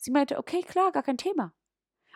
[0.00, 1.52] Sie meinte, okay, klar, gar kein Thema.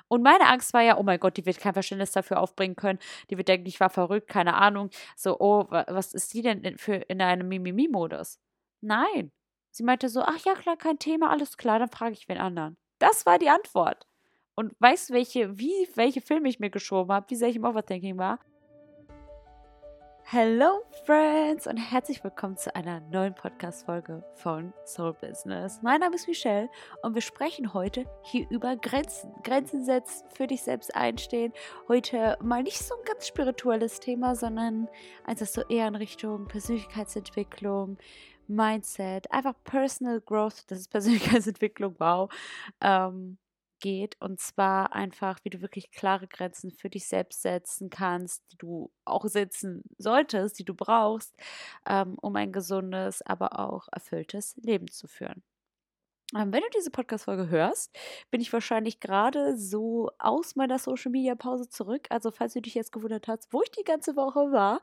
[0.09, 2.99] Und meine Angst war ja, oh mein Gott, die wird kein Verständnis dafür aufbringen können.
[3.31, 4.91] Die wird denken, ich war verrückt, keine Ahnung.
[5.17, 8.39] So, oh, was ist die denn für in einem Mimimi-Modus?
[8.81, 9.33] Nein.
[9.71, 12.77] Sie meinte so, ach ja, klar, kein Thema, alles klar, dann frage ich wen anderen.
[12.99, 14.07] Das war die Antwort.
[14.55, 17.65] Und weißt du, welche, wie, welche Filme ich mir geschoben habe, wie sehr ich im
[17.65, 18.39] Overthinking war?
[20.27, 25.81] Hello Friends und herzlich willkommen zu einer neuen Podcast-Folge von Soul Business.
[25.83, 26.71] Mein Name ist Michelle
[27.03, 29.35] und wir sprechen heute hier über Grenzen.
[29.43, 31.53] Grenzen setzen, für dich selbst einstehen.
[31.89, 34.89] Heute mal nicht so ein ganz spirituelles Thema, sondern
[35.25, 37.99] eins, das so eher in Richtung Persönlichkeitsentwicklung,
[38.49, 42.33] Mindset, einfach Personal Growth, das ist Persönlichkeitsentwicklung, wow.
[42.81, 43.37] Ähm,
[43.85, 44.17] geht.
[44.21, 48.91] Und zwar einfach, wie du wirklich klare Grenzen für dich selbst setzen kannst, die du
[49.05, 51.37] auch setzen solltest, die du brauchst,
[51.87, 55.43] ähm, um ein gesundes, aber auch erfülltes Leben zu führen.
[56.35, 57.95] Ähm, wenn du diese Podcast-Folge hörst,
[58.31, 62.07] bin ich wahrscheinlich gerade so aus meiner Social-Media-Pause zurück.
[62.09, 64.81] Also, falls du dich jetzt gewundert hast, wo ich die ganze Woche war,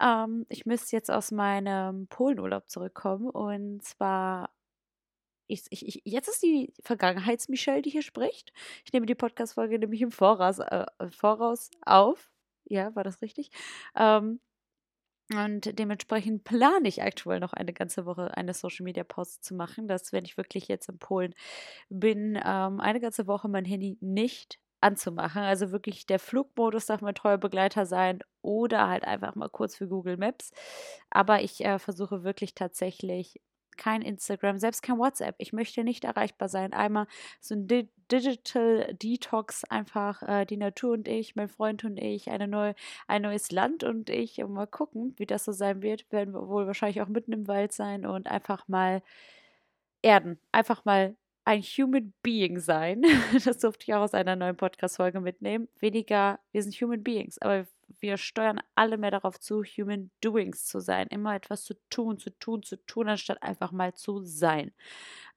[0.00, 3.28] ähm, ich müsste jetzt aus meinem Polenurlaub zurückkommen.
[3.30, 4.50] Und zwar
[5.46, 8.52] ich, ich, jetzt ist die Vergangenheits-Michelle, die hier spricht.
[8.84, 12.30] Ich nehme die Podcast-Folge nämlich im Voraus, äh, Voraus auf.
[12.64, 13.50] Ja, war das richtig?
[13.96, 14.40] Ähm,
[15.32, 19.88] und dementsprechend plane ich aktuell noch eine ganze Woche eine Social Media Pause zu machen,
[19.88, 21.34] dass, wenn ich wirklich jetzt in Polen
[21.88, 25.42] bin, ähm, eine ganze Woche mein Handy nicht anzumachen.
[25.42, 29.88] Also wirklich der Flugmodus darf mein treuer Begleiter sein oder halt einfach mal kurz für
[29.88, 30.52] Google Maps.
[31.10, 33.40] Aber ich äh, versuche wirklich tatsächlich
[33.76, 35.34] kein Instagram, selbst kein WhatsApp.
[35.38, 36.72] Ich möchte nicht erreichbar sein.
[36.72, 37.06] Einmal
[37.40, 42.28] so ein Di Digital Detox, einfach äh, die Natur und ich, mein Freund und ich,
[42.30, 42.74] eine neue,
[43.08, 44.42] ein neues Land und ich.
[44.42, 46.10] Und mal gucken, wie das so sein wird.
[46.12, 49.02] Werden wir wohl wahrscheinlich auch mitten im Wald sein und einfach mal
[50.02, 50.38] erden.
[50.52, 53.02] Einfach mal ein Human Being sein.
[53.44, 55.68] Das durfte ich auch aus einer neuen Podcast-Folge mitnehmen.
[55.80, 57.66] Weniger, wir sind Human Beings, aber
[58.00, 61.08] wir steuern alle mehr darauf zu, Human Doings zu sein.
[61.08, 64.74] Immer etwas zu tun, zu tun, zu tun, anstatt einfach mal zu sein.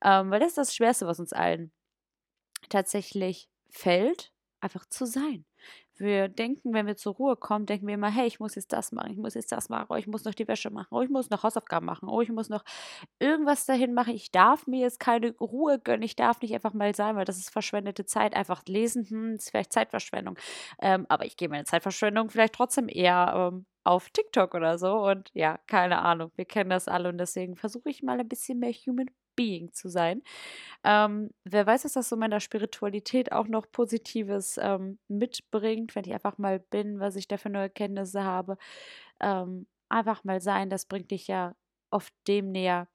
[0.04, 1.72] Ähm, weil das ist das Schwerste, was uns allen
[2.70, 4.32] tatsächlich fällt,
[4.62, 5.46] einfach zu sein.
[6.00, 8.92] Wir denken, wenn wir zur Ruhe kommen, denken wir immer, hey, ich muss jetzt das
[8.92, 11.10] machen, ich muss jetzt das machen, oh, ich muss noch die Wäsche machen, oh, ich
[11.10, 12.64] muss noch Hausaufgaben machen, oh, ich muss noch
[13.20, 16.96] irgendwas dahin machen, ich darf mir jetzt keine Ruhe gönnen, ich darf nicht einfach mal
[16.96, 18.36] sein, weil das ist verschwendete Zeit.
[18.36, 20.38] Einfach lesen, hm, ist vielleicht Zeitverschwendung.
[20.82, 25.32] Ähm, aber ich gehe meine Zeitverschwendung vielleicht trotzdem eher ähm, auf TikTok oder so und
[25.34, 28.74] ja, keine Ahnung, wir kennen das alle und deswegen versuche ich mal ein bisschen mehr
[28.74, 30.24] Human Being zu sein.
[30.84, 36.14] Ähm, wer weiß, dass das so meiner Spiritualität auch noch Positives ähm, mitbringt, wenn ich
[36.14, 38.58] einfach mal bin, was ich da für neue Kenntnisse habe.
[39.22, 41.56] Ähm, einfach mal sein, das bringt dich ja
[41.92, 42.90] oft dem näher,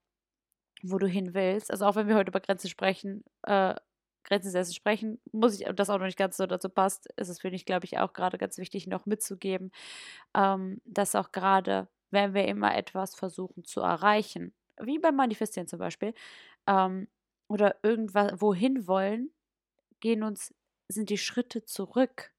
[0.82, 1.70] wo du hin willst.
[1.70, 3.74] Also auch wenn wir heute über Grenzen sprechen, äh,
[4.24, 7.41] Grenzen setzen sprechen, muss ich, das auch noch nicht ganz so dazu passt, ist es
[7.41, 9.72] für mich, glaube ich, auch gerade ganz wichtig noch mitzugeben,
[10.36, 15.78] ähm, dass auch gerade, wenn wir immer etwas versuchen zu erreichen, wie beim Manifestieren zum
[15.78, 16.15] Beispiel,
[16.66, 17.09] ähm,
[17.49, 19.31] oder irgendwas wohin wollen,
[20.00, 20.55] gehen uns,
[20.88, 22.33] sind die Schritte zurück,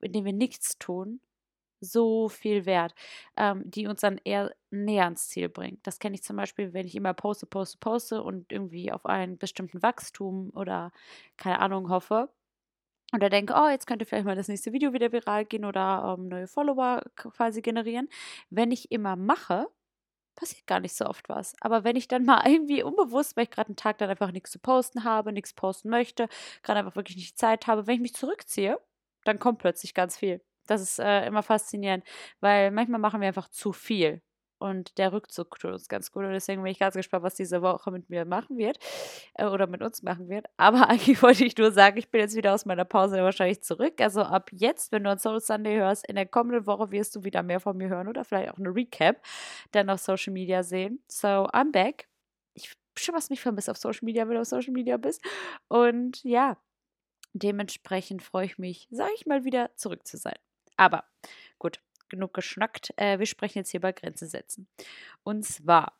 [0.00, 1.20] indem wir nichts tun,
[1.80, 2.94] so viel wert,
[3.36, 5.78] ähm, die uns dann eher näher ans Ziel bringen.
[5.82, 9.38] Das kenne ich zum Beispiel, wenn ich immer poste, poste, poste und irgendwie auf einen
[9.38, 10.92] bestimmten Wachstum oder
[11.36, 12.30] keine Ahnung hoffe.
[13.14, 16.28] Oder denke, oh, jetzt könnte vielleicht mal das nächste Video wieder viral gehen oder ähm,
[16.28, 18.08] neue Follower quasi generieren.
[18.48, 19.68] Wenn ich immer mache,
[20.34, 21.54] passiert gar nicht so oft was.
[21.60, 24.50] Aber wenn ich dann mal irgendwie unbewusst, weil ich gerade einen Tag dann einfach nichts
[24.50, 26.28] zu posten habe, nichts posten möchte,
[26.62, 28.78] gerade einfach wirklich nicht Zeit habe, wenn ich mich zurückziehe,
[29.24, 30.42] dann kommt plötzlich ganz viel.
[30.66, 32.04] Das ist äh, immer faszinierend,
[32.40, 34.22] weil manchmal machen wir einfach zu viel.
[34.62, 36.24] Und der Rückzug tut uns ganz gut.
[36.24, 38.78] Und deswegen bin ich ganz gespannt, was diese Woche mit mir machen wird.
[39.34, 40.46] Äh, oder mit uns machen wird.
[40.56, 44.00] Aber eigentlich wollte ich nur sagen, ich bin jetzt wieder aus meiner Pause wahrscheinlich zurück.
[44.00, 47.24] Also ab jetzt, wenn du an Soul Sunday hörst, in der kommenden Woche wirst du
[47.24, 49.20] wieder mehr von mir hören oder vielleicht auch eine Recap
[49.72, 51.02] dann auf Social Media sehen.
[51.08, 52.08] So, I'm back.
[52.54, 55.22] Ich schon was mich vermisst auf Social Media, wenn du auf Social Media bist.
[55.68, 56.56] Und ja,
[57.32, 60.36] dementsprechend freue ich mich, sage ich mal, wieder zurück zu sein.
[60.76, 61.04] Aber
[61.58, 61.80] gut,
[62.12, 62.92] genug geschnackt.
[62.96, 64.68] Äh, wir sprechen jetzt hier über Grenzen setzen.
[65.24, 65.94] Und zwar,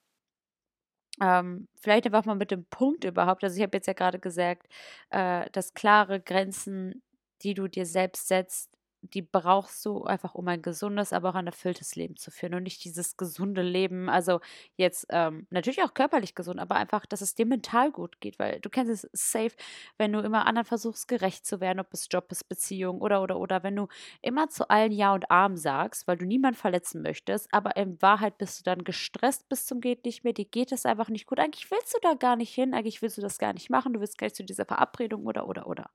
[1.21, 3.45] ähm, vielleicht einfach mal mit dem Punkt überhaupt.
[3.45, 4.67] Also ich habe jetzt ja gerade gesagt,
[5.11, 7.03] äh, dass klare Grenzen,
[7.43, 8.71] die du dir selbst setzt,
[9.03, 12.63] die brauchst du einfach, um ein gesundes, aber auch ein erfülltes Leben zu führen und
[12.63, 14.09] nicht dieses gesunde Leben.
[14.09, 14.41] Also
[14.77, 18.61] jetzt ähm, natürlich auch körperlich gesund, aber einfach, dass es dir mental gut geht, weil
[18.61, 19.55] du kennst es safe,
[19.99, 23.39] wenn du immer anderen versuchst, gerecht zu werden, ob es Job ist, Beziehung oder oder
[23.39, 23.89] oder, wenn du
[24.23, 28.39] immer zu allen Ja und Arm sagst, weil du niemanden verletzen möchtest, aber in Wahrheit
[28.39, 31.39] bist du dann gestresst bis zum geht nicht mehr, dir geht es einfach nicht gut.
[31.41, 34.01] Eigentlich willst du da gar nicht hin, eigentlich willst du das gar nicht machen, du
[34.01, 35.91] willst gleich zu dieser Verabredung oder oder oder.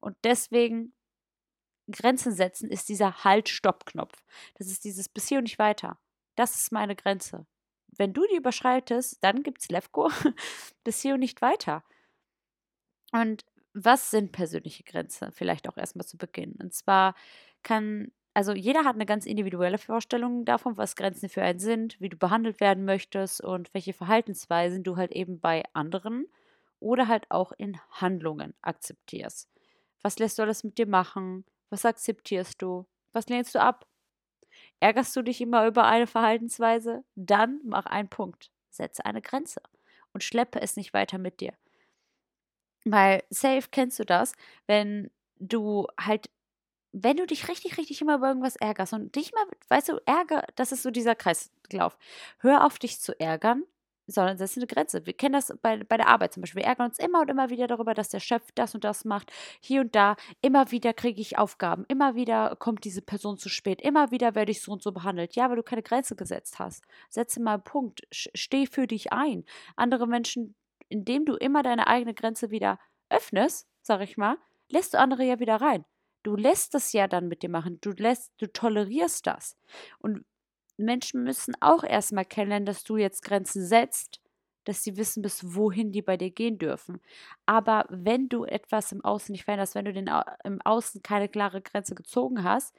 [0.00, 0.92] Und deswegen
[1.92, 4.22] Grenzen setzen ist dieser Halt-Stopp-Knopf.
[4.54, 5.98] Das ist dieses bis hier und nicht weiter.
[6.36, 7.46] Das ist meine Grenze.
[7.96, 10.10] Wenn du die überschreitest, dann gibt es Levko
[10.84, 11.82] bis hier und nicht weiter.
[13.12, 15.32] Und was sind persönliche Grenzen?
[15.32, 16.56] Vielleicht auch erstmal zu Beginn.
[16.60, 17.14] Und zwar
[17.62, 22.08] kann, also jeder hat eine ganz individuelle Vorstellung davon, was Grenzen für einen sind, wie
[22.08, 26.26] du behandelt werden möchtest und welche Verhaltensweisen du halt eben bei anderen
[26.78, 29.48] oder halt auch in Handlungen akzeptierst.
[30.02, 31.44] Was lässt du alles mit dir machen?
[31.70, 32.86] Was akzeptierst du?
[33.12, 33.86] Was lehnst du ab?
[34.80, 37.04] Ärgerst du dich immer über eine Verhaltensweise?
[37.14, 38.50] Dann mach einen Punkt.
[38.70, 39.60] Setze eine Grenze
[40.12, 41.52] und schleppe es nicht weiter mit dir.
[42.84, 44.32] Weil safe kennst du das,
[44.66, 46.30] wenn du halt,
[46.92, 50.44] wenn du dich richtig, richtig immer über irgendwas ärgerst und dich mal, weißt du, Ärger,
[50.56, 51.98] das ist so dieser Kreislauf.
[52.38, 53.64] Hör auf, dich zu ärgern,
[54.10, 55.06] sondern ist eine Grenze.
[55.06, 56.62] Wir kennen das bei, bei der Arbeit zum Beispiel.
[56.62, 59.32] Wir ärgern uns immer und immer wieder darüber, dass der Chef das und das macht.
[59.60, 60.16] Hier und da.
[60.42, 61.84] Immer wieder kriege ich Aufgaben.
[61.88, 63.80] Immer wieder kommt diese Person zu spät.
[63.80, 65.34] Immer wieder werde ich so und so behandelt.
[65.36, 66.84] Ja, weil du keine Grenze gesetzt hast.
[67.08, 68.02] Setze mal einen Punkt.
[68.10, 69.44] Steh für dich ein.
[69.76, 70.54] Andere Menschen,
[70.88, 72.78] indem du immer deine eigene Grenze wieder
[73.08, 74.36] öffnest, sag ich mal,
[74.68, 75.84] lässt du andere ja wieder rein.
[76.22, 77.78] Du lässt das ja dann mit dir machen.
[77.80, 79.56] Du lässt, du tolerierst das.
[79.98, 80.24] Und
[80.84, 84.20] Menschen müssen auch erstmal kennenlernen, dass du jetzt Grenzen setzt,
[84.64, 87.00] dass sie wissen, bis wohin die bei dir gehen dürfen.
[87.46, 90.10] Aber wenn du etwas im Außen nicht veränderst, wenn du den,
[90.44, 92.74] im Außen keine klare Grenze gezogen hast,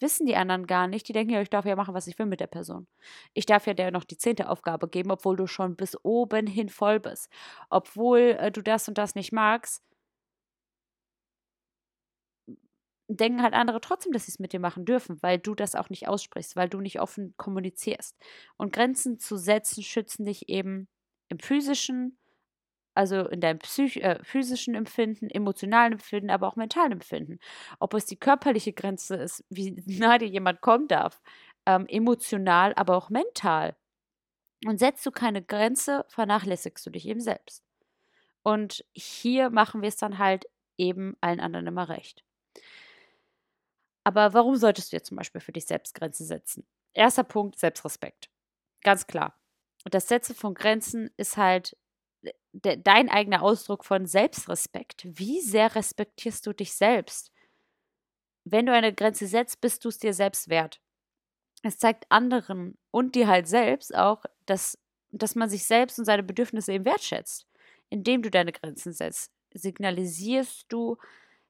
[0.00, 1.08] wissen die anderen gar nicht.
[1.08, 2.86] Die denken ja, ich darf ja machen, was ich will mit der Person.
[3.34, 6.68] Ich darf ja der noch die zehnte Aufgabe geben, obwohl du schon bis oben hin
[6.68, 7.30] voll bist.
[7.70, 9.82] Obwohl äh, du das und das nicht magst,
[13.08, 15.90] denken halt andere trotzdem, dass sie es mit dir machen dürfen, weil du das auch
[15.90, 18.16] nicht aussprichst, weil du nicht offen kommunizierst.
[18.56, 20.88] Und Grenzen zu setzen schützen dich eben
[21.28, 22.18] im physischen,
[22.94, 27.38] also in deinem Psych äh, physischen Empfinden, emotionalen Empfinden, aber auch mentalen Empfinden.
[27.78, 31.20] Ob es die körperliche Grenze ist, wie nahe dir jemand kommen darf,
[31.66, 33.76] ähm, emotional, aber auch mental.
[34.66, 37.62] Und setzt du keine Grenze, vernachlässigst du dich eben selbst.
[38.42, 40.46] Und hier machen wir es dann halt
[40.78, 42.24] eben allen anderen immer recht.
[44.06, 46.64] Aber warum solltest du jetzt zum Beispiel für dich selbst Grenzen setzen?
[46.92, 48.30] Erster Punkt, Selbstrespekt.
[48.84, 49.36] Ganz klar.
[49.84, 51.76] Und das Setzen von Grenzen ist halt
[52.52, 55.02] de dein eigener Ausdruck von Selbstrespekt.
[55.18, 57.32] Wie sehr respektierst du dich selbst?
[58.44, 60.80] Wenn du eine Grenze setzt, bist du es dir selbst wert.
[61.64, 64.78] Es zeigt anderen und dir halt selbst auch, dass,
[65.10, 67.48] dass man sich selbst und seine Bedürfnisse eben wertschätzt.
[67.88, 70.96] Indem du deine Grenzen setzt, signalisierst du,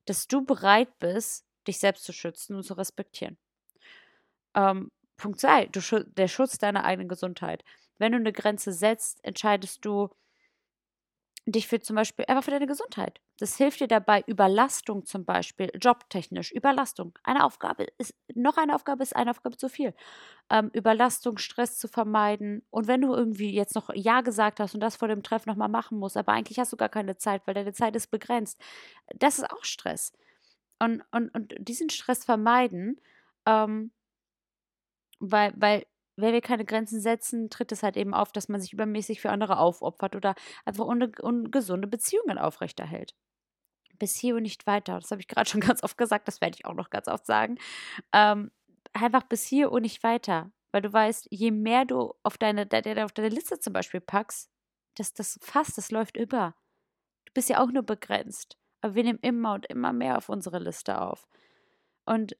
[0.06, 3.38] dass du bereit bist, dich selbst zu schützen und zu respektieren.
[4.54, 7.64] Ähm, Punkt 2, der Schutz deiner eigenen Gesundheit.
[7.98, 10.10] Wenn du eine Grenze setzt, entscheidest du
[11.46, 13.20] dich für zum Beispiel einfach für deine Gesundheit.
[13.38, 17.16] Das hilft dir dabei, Überlastung zum Beispiel, jobtechnisch, Überlastung.
[17.22, 19.94] Eine Aufgabe ist, noch eine Aufgabe ist eine Aufgabe zu viel.
[20.50, 22.66] Ähm, Überlastung, Stress zu vermeiden.
[22.70, 25.68] Und wenn du irgendwie jetzt noch Ja gesagt hast und das vor dem Treffen nochmal
[25.68, 28.60] machen musst, aber eigentlich hast du gar keine Zeit, weil deine Zeit ist begrenzt,
[29.14, 30.12] das ist auch Stress
[30.78, 33.00] und, und, und diesen Stress vermeiden,
[33.46, 33.92] ähm,
[35.18, 35.86] weil, weil
[36.16, 39.30] wenn wir keine Grenzen setzen, tritt es halt eben auf, dass man sich übermäßig für
[39.30, 40.34] andere aufopfert oder
[40.64, 43.14] einfach un ungesunde Beziehungen aufrechterhält.
[43.98, 44.98] Bis hier und nicht weiter.
[44.98, 47.26] Das habe ich gerade schon ganz oft gesagt, das werde ich auch noch ganz oft
[47.26, 47.58] sagen.
[48.12, 48.50] Ähm,
[48.92, 50.50] einfach bis hier und nicht weiter.
[50.72, 52.68] Weil du weißt, je mehr du auf deine,
[53.04, 54.50] auf deine Liste zum Beispiel packst,
[54.96, 56.54] das, das Fass, das läuft über.
[57.26, 58.58] Du bist ja auch nur begrenzt.
[58.80, 61.26] Aber wir nehmen immer und immer mehr auf unsere Liste auf.
[62.04, 62.36] Und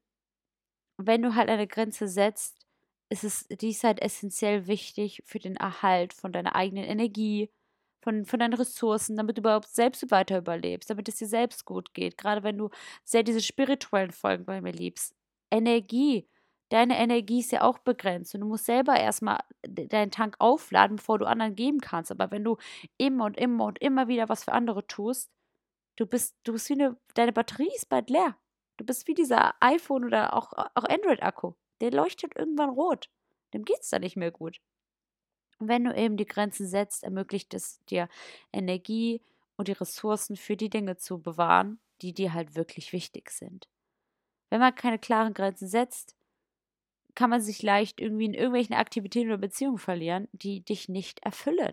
[0.98, 2.66] wenn du halt eine Grenze setzt,
[3.08, 7.50] ist es dies halt essentiell wichtig für den Erhalt von deiner eigenen Energie,
[8.02, 11.94] von, von deinen Ressourcen, damit du überhaupt selbst weiter überlebst, damit es dir selbst gut
[11.94, 12.16] geht.
[12.18, 12.70] Gerade wenn du
[13.04, 15.14] sehr diese spirituellen Folgen bei mir liebst.
[15.50, 16.28] Energie.
[16.68, 21.18] Deine Energie ist ja auch begrenzt und du musst selber erstmal deinen Tank aufladen, bevor
[21.18, 22.10] du anderen geben kannst.
[22.10, 22.56] Aber wenn du
[22.98, 25.30] immer und immer und immer wieder was für andere tust,
[25.96, 28.36] Du bist, du bist wie eine, deine Batterie ist bald leer.
[28.76, 31.54] Du bist wie dieser iPhone oder auch, auch Android-Akku.
[31.80, 33.10] Der leuchtet irgendwann rot.
[33.54, 34.60] Dem geht es dann nicht mehr gut.
[35.58, 38.08] Und wenn du eben die Grenzen setzt, ermöglicht es dir
[38.52, 39.22] Energie
[39.56, 43.68] und die Ressourcen für die Dinge zu bewahren, die dir halt wirklich wichtig sind.
[44.50, 46.14] Wenn man keine klaren Grenzen setzt,
[47.14, 51.72] kann man sich leicht irgendwie in irgendwelchen Aktivitäten oder Beziehungen verlieren, die dich nicht erfüllen.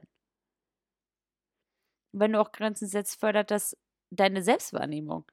[2.14, 3.76] Wenn du auch Grenzen setzt, fördert das
[4.16, 5.26] deine Selbstwahrnehmung.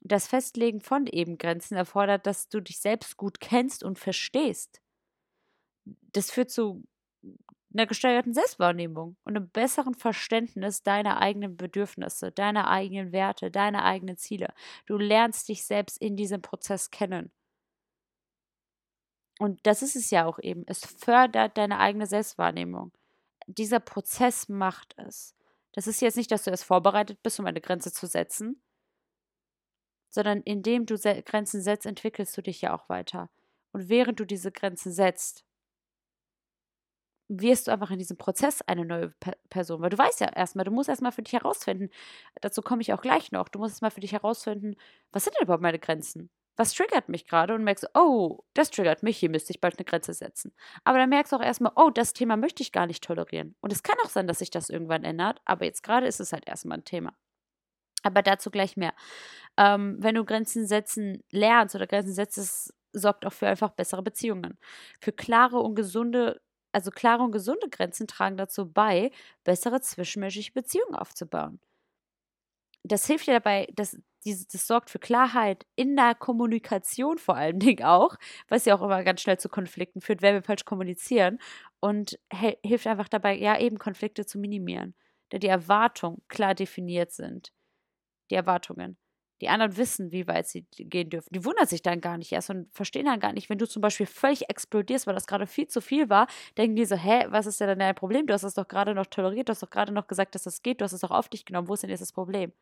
[0.00, 4.80] Das Festlegen von eben Grenzen erfordert, dass du dich selbst gut kennst und verstehst.
[6.12, 6.84] Das führt zu
[7.72, 14.16] einer gesteigerten Selbstwahrnehmung und einem besseren Verständnis deiner eigenen Bedürfnisse, deiner eigenen Werte, deiner eigenen
[14.16, 14.54] Ziele.
[14.86, 17.30] Du lernst dich selbst in diesem Prozess kennen.
[19.38, 20.64] Und das ist es ja auch eben.
[20.66, 22.92] Es fördert deine eigene Selbstwahrnehmung.
[23.46, 25.37] Dieser Prozess macht es.
[25.78, 28.60] Das ist jetzt nicht, dass du erst vorbereitet bist, um eine Grenze zu setzen,
[30.08, 33.30] sondern indem du Grenzen setzt, entwickelst du dich ja auch weiter.
[33.70, 35.44] Und während du diese Grenzen setzt,
[37.28, 39.80] wirst du einfach in diesem Prozess eine neue Pe Person.
[39.80, 41.90] Weil du weißt ja erstmal, du musst erstmal für dich herausfinden,
[42.40, 44.74] dazu komme ich auch gleich noch, du musst erstmal für dich herausfinden,
[45.12, 46.28] was sind denn überhaupt meine Grenzen?
[46.58, 47.54] Was triggert mich gerade?
[47.54, 50.52] Und merkst, oh, das triggert mich, hier müsste ich bald eine Grenze setzen.
[50.84, 53.54] Aber dann merkst du auch erstmal, oh, das Thema möchte ich gar nicht tolerieren.
[53.60, 56.32] Und es kann auch sein, dass sich das irgendwann ändert, aber jetzt gerade ist es
[56.32, 57.14] halt erstmal ein Thema.
[58.02, 58.92] Aber dazu gleich mehr.
[59.56, 64.58] Ähm, wenn du Grenzen setzen lernst oder Grenzen setzt, sorgt auch für einfach bessere Beziehungen.
[65.00, 66.40] Für klare und gesunde
[66.72, 69.10] also klare und gesunde Grenzen tragen dazu bei,
[69.44, 71.60] bessere zwischenmenschliche Beziehungen aufzubauen.
[72.84, 77.58] Das hilft dir dabei, dass diese, das sorgt für Klarheit in der Kommunikation vor allen
[77.60, 78.16] Dingen auch,
[78.48, 81.38] was ja auch immer ganz schnell zu Konflikten führt, wenn wir falsch kommunizieren
[81.80, 84.94] und hilft einfach dabei, ja eben Konflikte zu minimieren,
[85.30, 87.52] da die Erwartungen klar definiert sind.
[88.30, 88.96] Die Erwartungen.
[89.40, 91.28] Die anderen wissen, wie weit sie gehen dürfen.
[91.32, 93.82] Die wundern sich dann gar nicht erst und verstehen dann gar nicht, wenn du zum
[93.82, 97.46] Beispiel völlig explodierst, weil das gerade viel zu viel war, denken die so, hä, was
[97.46, 98.26] ist denn dein Problem?
[98.26, 100.62] Du hast das doch gerade noch toleriert, du hast doch gerade noch gesagt, dass das
[100.62, 102.52] geht, du hast es doch auf dich genommen, wo ist denn jetzt das Problem?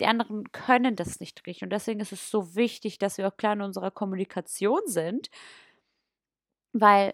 [0.00, 3.36] Die anderen können das nicht richtig und deswegen ist es so wichtig, dass wir auch
[3.36, 5.30] klar in unserer Kommunikation sind,
[6.72, 7.12] weil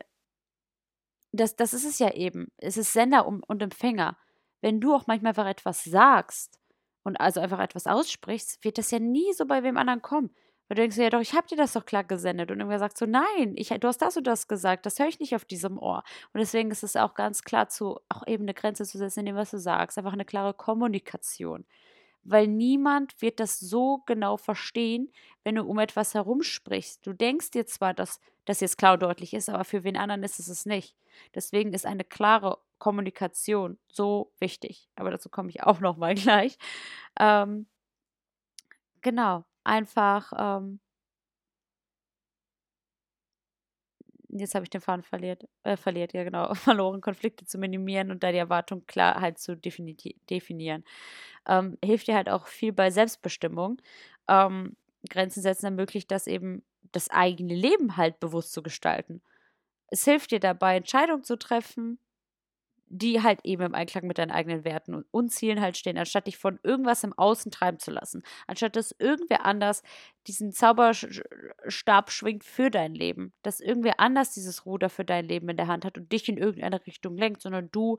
[1.33, 2.53] das, das ist es ja eben.
[2.59, 4.17] Es ist Sender und Empfänger.
[4.61, 6.59] Wenn du auch manchmal einfach etwas sagst,
[7.05, 10.31] und also einfach etwas aussprichst, wird das ja nie so bei wem anderen kommen.
[10.67, 12.51] Weil du denkst ja doch, ich habe dir das doch klar gesendet.
[12.51, 15.21] Und irgendwer sagt so, nein, ich, du hast das und das gesagt, das höre ich
[15.21, 16.03] nicht auf diesem Ohr.
[16.33, 19.27] Und deswegen ist es auch ganz klar zu, auch eben eine Grenze zu setzen in
[19.27, 19.99] dem, was du sagst.
[19.99, 21.67] Einfach eine klare Kommunikation.
[22.25, 25.11] Weil niemand wird das so genau verstehen,
[25.43, 27.07] wenn du um etwas herumsprichst.
[27.07, 30.23] Du denkst dir zwar, dass das jetzt klar und deutlich ist, aber für wen anderen
[30.23, 30.97] ist es es nicht.
[31.35, 34.89] Deswegen ist eine klare Kommunikation so wichtig.
[34.97, 36.59] Aber dazu komme ich auch noch mal gleich.
[37.19, 37.67] Ähm,
[39.01, 40.33] genau, einfach.
[40.37, 40.81] Ähm,
[44.41, 48.23] jetzt habe ich den Faden verliert, äh, verliert, ja genau, verloren, Konflikte zu minimieren und
[48.23, 49.97] da die Erwartung klar halt zu defini
[50.31, 50.85] definieren.
[51.49, 53.81] Ähm, hilft dir halt auch viel bei Selbstbestimmung.
[54.29, 54.77] Ähm,
[55.11, 59.23] Grenzen setzen ermöglicht das eben, das eigene Leben halt bewusst zu gestalten.
[59.89, 61.99] Es hilft dir dabei, Entscheidungen zu treffen,
[62.87, 66.37] die halt eben im Einklang mit deinen eigenen Werten und Zielen halt stehen, anstatt dich
[66.37, 68.23] von irgendwas im Außen treiben zu lassen.
[68.47, 69.83] Anstatt dass irgendwer anders
[70.27, 73.33] diesen Zauberstab schwingt für dein Leben.
[73.43, 76.39] Dass irgendwer anders dieses Ruder für dein Leben in der Hand hat und dich in
[76.39, 77.99] irgendeine Richtung lenkt, sondern du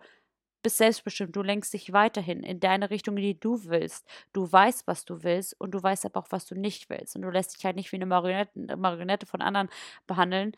[0.65, 1.35] bist selbstbestimmt.
[1.35, 4.07] Du lenkst dich weiterhin in deine Richtung, in die du willst.
[4.33, 7.15] Du weißt, was du willst und du weißt aber auch, was du nicht willst.
[7.15, 9.69] Und du lässt dich halt nicht wie eine Marionette, Marionette von anderen
[10.07, 10.53] behandeln,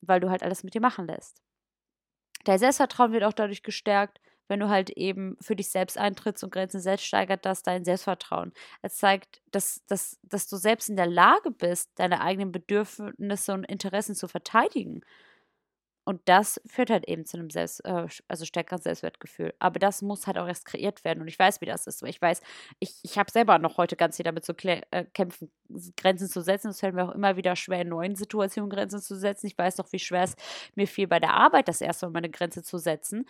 [0.00, 1.40] weil du halt alles mit dir machen lässt.
[2.44, 6.52] Dein Selbstvertrauen wird auch dadurch gestärkt, wenn du halt eben für dich selbst eintrittst und
[6.52, 8.52] Grenzen selbst steigert das dein Selbstvertrauen.
[8.82, 13.64] Es zeigt, dass, dass, dass du selbst in der Lage bist, deine eigenen Bedürfnisse und
[13.64, 15.02] Interessen zu verteidigen
[16.04, 19.54] und das führt halt eben zu einem Selbst, äh, also stärkeren Selbstwertgefühl.
[19.60, 21.20] Aber das muss halt auch erst kreiert werden.
[21.20, 22.02] Und ich weiß, wie das ist.
[22.02, 22.40] Ich weiß,
[22.80, 25.52] ich, ich habe selber noch heute ganz viel damit zu äh, kämpfen,
[25.96, 26.68] Grenzen zu setzen.
[26.68, 29.46] Es fällt mir auch immer wieder schwer, in neuen Situationen Grenzen zu setzen.
[29.46, 30.34] Ich weiß doch, wie schwer es
[30.74, 33.24] mir fiel bei der Arbeit, das erste Mal meine Grenze zu setzen.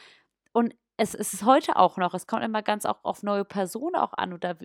[0.52, 2.14] Und es, es ist heute auch noch.
[2.14, 4.56] Es kommt immer ganz auch auf neue Personen auch an oder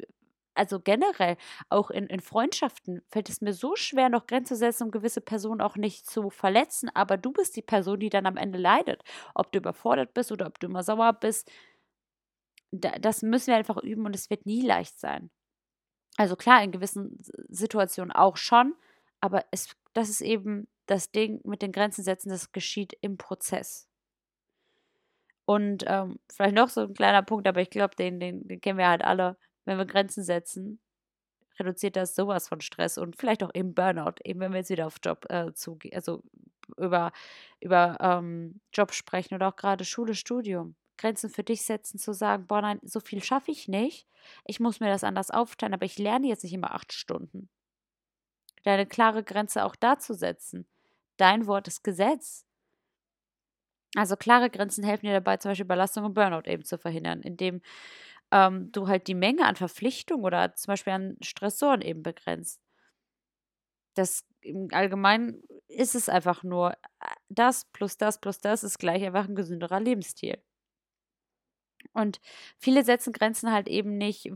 [0.57, 1.37] also generell
[1.69, 5.21] auch in, in Freundschaften fällt es mir so schwer, noch Grenzen zu setzen, um gewisse
[5.21, 6.89] Personen auch nicht zu verletzen.
[6.93, 9.03] Aber du bist die Person, die dann am Ende leidet.
[9.35, 11.51] Ob du überfordert bist oder ob du immer sauer bist,
[12.71, 15.29] das müssen wir einfach üben und es wird nie leicht sein.
[16.17, 18.75] Also klar, in gewissen Situationen auch schon,
[19.21, 23.87] aber es, das ist eben das Ding mit den Grenzen setzen, das geschieht im Prozess.
[25.45, 28.79] Und ähm, vielleicht noch so ein kleiner Punkt, aber ich glaube, den, den, den kennen
[28.79, 29.37] wir halt alle
[29.67, 30.79] wenn wir Grenzen setzen,
[31.59, 34.87] reduziert das sowas von Stress und vielleicht auch eben Burnout, eben wenn wir jetzt wieder
[34.87, 36.23] auf Job äh, zugehen, also
[36.77, 37.11] über,
[37.59, 40.75] über ähm, Job sprechen oder auch gerade Schule, Studium.
[40.97, 44.07] Grenzen für dich setzen, zu sagen, boah, nein, so viel schaffe ich nicht.
[44.45, 47.49] Ich muss mir das anders aufteilen, aber ich lerne jetzt nicht immer acht Stunden.
[48.63, 50.67] deine klare Grenze auch da zu setzen.
[51.17, 52.45] Dein Wort ist Gesetz.
[53.95, 57.61] Also klare Grenzen helfen dir dabei, zum Beispiel Belastung und Burnout eben zu verhindern, indem
[58.31, 62.61] ähm, du halt die Menge an Verpflichtungen oder zum Beispiel an Stressoren eben begrenzt.
[63.95, 66.75] Das im Allgemeinen ist es einfach nur äh,
[67.29, 70.37] das plus das plus das ist gleich einfach ein gesünderer Lebensstil.
[71.93, 72.19] Und
[72.59, 74.31] viele setzen Grenzen halt eben nicht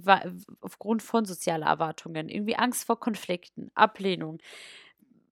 [0.61, 2.29] aufgrund von sozialer Erwartungen.
[2.29, 4.39] Irgendwie Angst vor Konflikten, Ablehnung.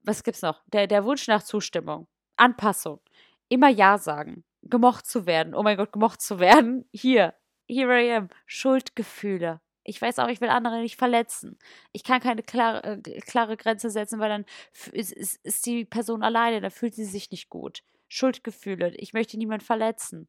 [0.03, 0.61] Was gibt's noch?
[0.67, 3.01] Der, der Wunsch nach Zustimmung, Anpassung,
[3.49, 5.55] immer Ja sagen, gemocht zu werden.
[5.55, 6.85] Oh mein Gott, gemocht zu werden.
[6.93, 7.33] Hier,
[7.69, 8.29] here I am.
[8.45, 9.61] Schuldgefühle.
[9.83, 11.57] Ich weiß auch, ich will andere nicht verletzen.
[11.93, 14.45] Ich kann keine klare, äh, klare Grenze setzen, weil dann
[14.91, 17.81] ist, ist, ist die Person alleine, da fühlt sie sich nicht gut.
[18.07, 18.93] Schuldgefühle.
[18.97, 20.27] Ich möchte niemanden verletzen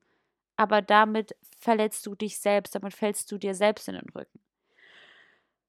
[0.61, 4.41] aber damit verletzt du dich selbst, damit fällst du dir selbst in den Rücken.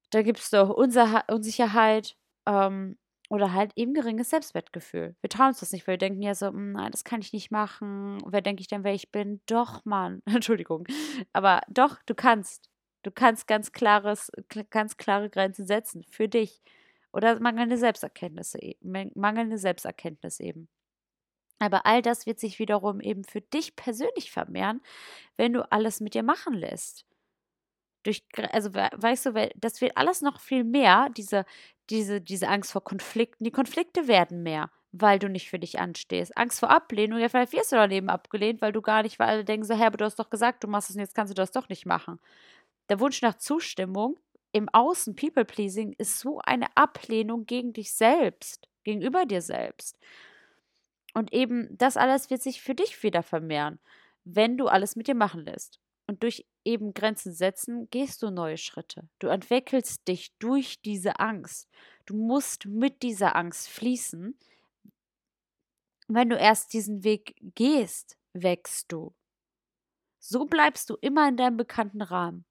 [0.10, 2.98] Da gibt es doch Unsicherheit ähm,
[3.32, 5.16] oder halt eben geringes Selbstwertgefühl.
[5.22, 7.32] Wir trauen uns das nicht, weil wir denken ja so, hm, nein, das kann ich
[7.32, 8.18] nicht machen.
[8.26, 9.40] Wer denke ich denn, wer ich bin?
[9.46, 10.22] Doch, Mann.
[10.26, 10.86] Entschuldigung.
[11.32, 12.70] Aber doch, du kannst.
[13.04, 14.32] Du kannst ganz klares,
[14.70, 16.62] ganz klare Grenzen setzen für dich.
[17.14, 18.78] Oder mangelnde Selbsterkenntnisse, e-,
[19.16, 20.68] mangelnde Selbsterkenntnis eben.
[21.60, 24.82] Aber all das wird sich wiederum eben für dich persönlich vermehren,
[25.38, 27.06] wenn du alles mit dir machen lässt.
[28.04, 31.46] Durch, also weißt du, das wird alles noch viel mehr, diese,
[31.90, 33.44] diese, diese Angst vor Konflikten.
[33.44, 36.36] Die Konflikte werden mehr, weil du nicht für dich anstehst.
[36.38, 39.46] Angst vor Ablehnung, ja, vielleicht wirst du daneben abgelehnt, weil du gar nicht, weil alle
[39.46, 41.36] denken so, hey, aber du hast doch gesagt, du machst es und jetzt kannst du
[41.36, 42.20] das doch nicht machen.
[42.90, 44.18] Der Wunsch nach Zustimmung
[44.52, 49.98] im Außen, People-Pleasing, ist so eine Ablehnung gegen dich selbst, gegenüber dir selbst.
[51.14, 53.80] Und eben das alles wird sich für dich wieder vermehren,
[54.24, 55.80] wenn du alles mit dir machen lässt.
[56.12, 59.08] Und durch eben Grenzen setzen gehst du neue Schritte.
[59.20, 61.70] Du entwickelst dich durch diese Angst.
[62.06, 64.38] Du musst mit dieser Angst fließen.
[66.10, 69.16] Wenn du erst diesen Weg gehst, wächst du.
[70.20, 72.44] So bleibst du immer in deinem bekannten Rahmen.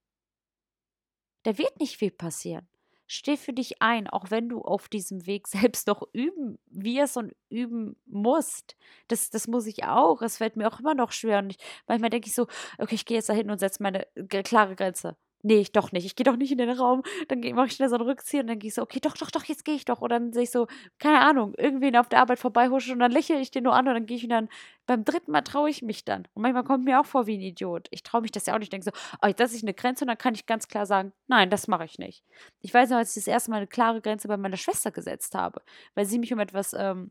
[1.43, 2.67] Da wird nicht viel passieren.
[3.13, 7.35] Steh für dich ein, auch wenn du auf diesem Weg selbst noch üben wirst und
[7.49, 8.77] üben musst.
[9.09, 10.23] Das, das muss ich auch.
[10.23, 11.41] Es fällt mir auch immer noch schwer.
[11.41, 12.47] Und ich, manchmal denke ich so,
[12.79, 14.07] okay, ich gehe jetzt da hin und setze meine
[14.45, 16.05] klare Grenze nee, ich doch nicht.
[16.05, 17.03] Ich gehe doch nicht in den Raum.
[17.29, 19.31] Dann mache ich schnell so einen Rückzieher und dann gehe ich so, okay, doch, doch,
[19.31, 20.01] doch, jetzt gehe ich doch.
[20.01, 20.67] Oder dann sehe ich so,
[20.99, 23.95] keine Ahnung, irgendwen auf der Arbeit vorbeihusche und dann lächle ich den nur an und
[23.95, 24.49] dann gehe ich und dann
[24.87, 26.27] beim dritten Mal traue ich mich dann.
[26.35, 27.89] Und manchmal kommt mir auch vor wie ein Idiot.
[27.91, 28.67] Ich traue mich das ja auch nicht.
[28.67, 31.13] Ich denke so, oh, jetzt ich eine Grenze und dann kann ich ganz klar sagen,
[31.29, 32.25] nein, das mache ich nicht.
[32.61, 35.35] Ich weiß noch, als ich das erste Mal eine klare Grenze bei meiner Schwester gesetzt
[35.35, 35.63] habe,
[35.95, 37.11] weil sie mich um etwas, ähm,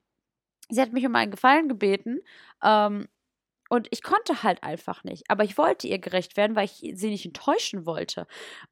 [0.70, 2.20] sie hat mich um einen Gefallen gebeten,
[2.64, 3.08] ähm,
[3.70, 5.30] und ich konnte halt einfach nicht.
[5.30, 8.28] Aber ich wollte ihr gerecht werden, weil ich sie nicht enttäuschen wollte.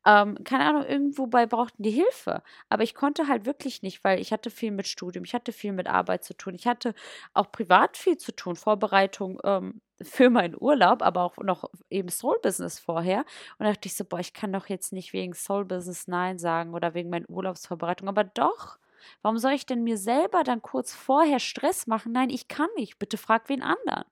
[0.06, 2.42] Ähm, keine Ahnung, irgendwo bei brauchten die Hilfe.
[2.70, 5.72] Aber ich konnte halt wirklich nicht, weil ich hatte viel mit Studium, ich hatte viel
[5.72, 6.56] mit Arbeit zu tun.
[6.56, 6.94] Ich hatte
[7.34, 12.38] auch privat viel zu tun, Vorbereitung ähm, für meinen Urlaub, aber auch noch eben Soul
[12.42, 13.20] Business vorher.
[13.58, 16.38] Und da dachte ich so, boah, ich kann doch jetzt nicht wegen Soul Business Nein
[16.40, 18.08] sagen oder wegen meiner Urlaubsvorbereitung.
[18.08, 18.78] Aber doch.
[19.22, 22.12] Warum soll ich denn mir selber dann kurz vorher Stress machen?
[22.12, 23.00] Nein, ich kann nicht.
[23.00, 24.04] Bitte frag wen anderen.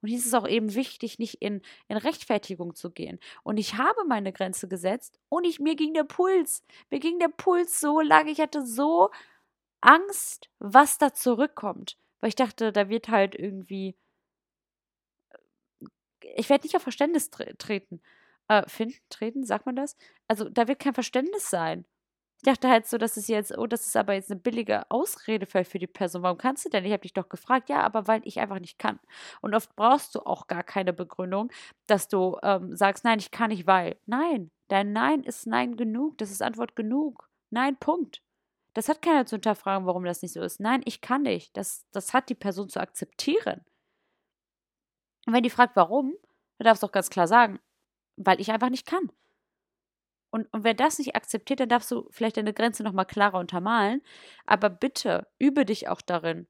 [0.00, 3.18] Und hier ist es auch eben wichtig, nicht in, in Rechtfertigung zu gehen.
[3.42, 6.64] Und ich habe meine Grenze gesetzt und ich, mir ging der Puls.
[6.90, 8.30] Mir ging der Puls so lange.
[8.30, 9.10] Ich hatte so
[9.80, 11.96] Angst, was da zurückkommt.
[12.20, 13.96] Weil ich dachte, da wird halt irgendwie.
[15.30, 15.38] Äh,
[16.36, 18.00] ich werde nicht auf Verständnis tre treten.
[18.48, 19.96] Äh, finden, treten, sagt man das?
[20.28, 21.86] Also, da wird kein Verständnis sein.
[22.46, 25.46] Ich dachte halt so, dass es jetzt, oh, das ist aber jetzt eine billige Ausrede
[25.46, 26.22] für, für die Person.
[26.22, 26.84] Warum kannst du denn?
[26.84, 27.68] Ich habe dich doch gefragt.
[27.68, 29.00] Ja, aber weil ich einfach nicht kann.
[29.40, 31.50] Und oft brauchst du auch gar keine Begründung,
[31.88, 33.96] dass du ähm, sagst, nein, ich kann nicht, weil.
[34.06, 36.18] Nein, dein Nein ist Nein genug.
[36.18, 37.28] Das ist Antwort genug.
[37.50, 38.22] Nein, Punkt.
[38.74, 40.60] Das hat keiner zu hinterfragen, warum das nicht so ist.
[40.60, 41.56] Nein, ich kann nicht.
[41.56, 43.64] Das, das hat die Person zu akzeptieren.
[45.26, 46.14] Und wenn die fragt, warum,
[46.58, 47.58] dann darfst du auch ganz klar sagen,
[48.14, 49.10] weil ich einfach nicht kann.
[50.36, 54.02] Und, und wer das nicht akzeptiert, dann darfst du vielleicht deine Grenze nochmal klarer untermalen.
[54.44, 56.46] Aber bitte übe dich auch darin,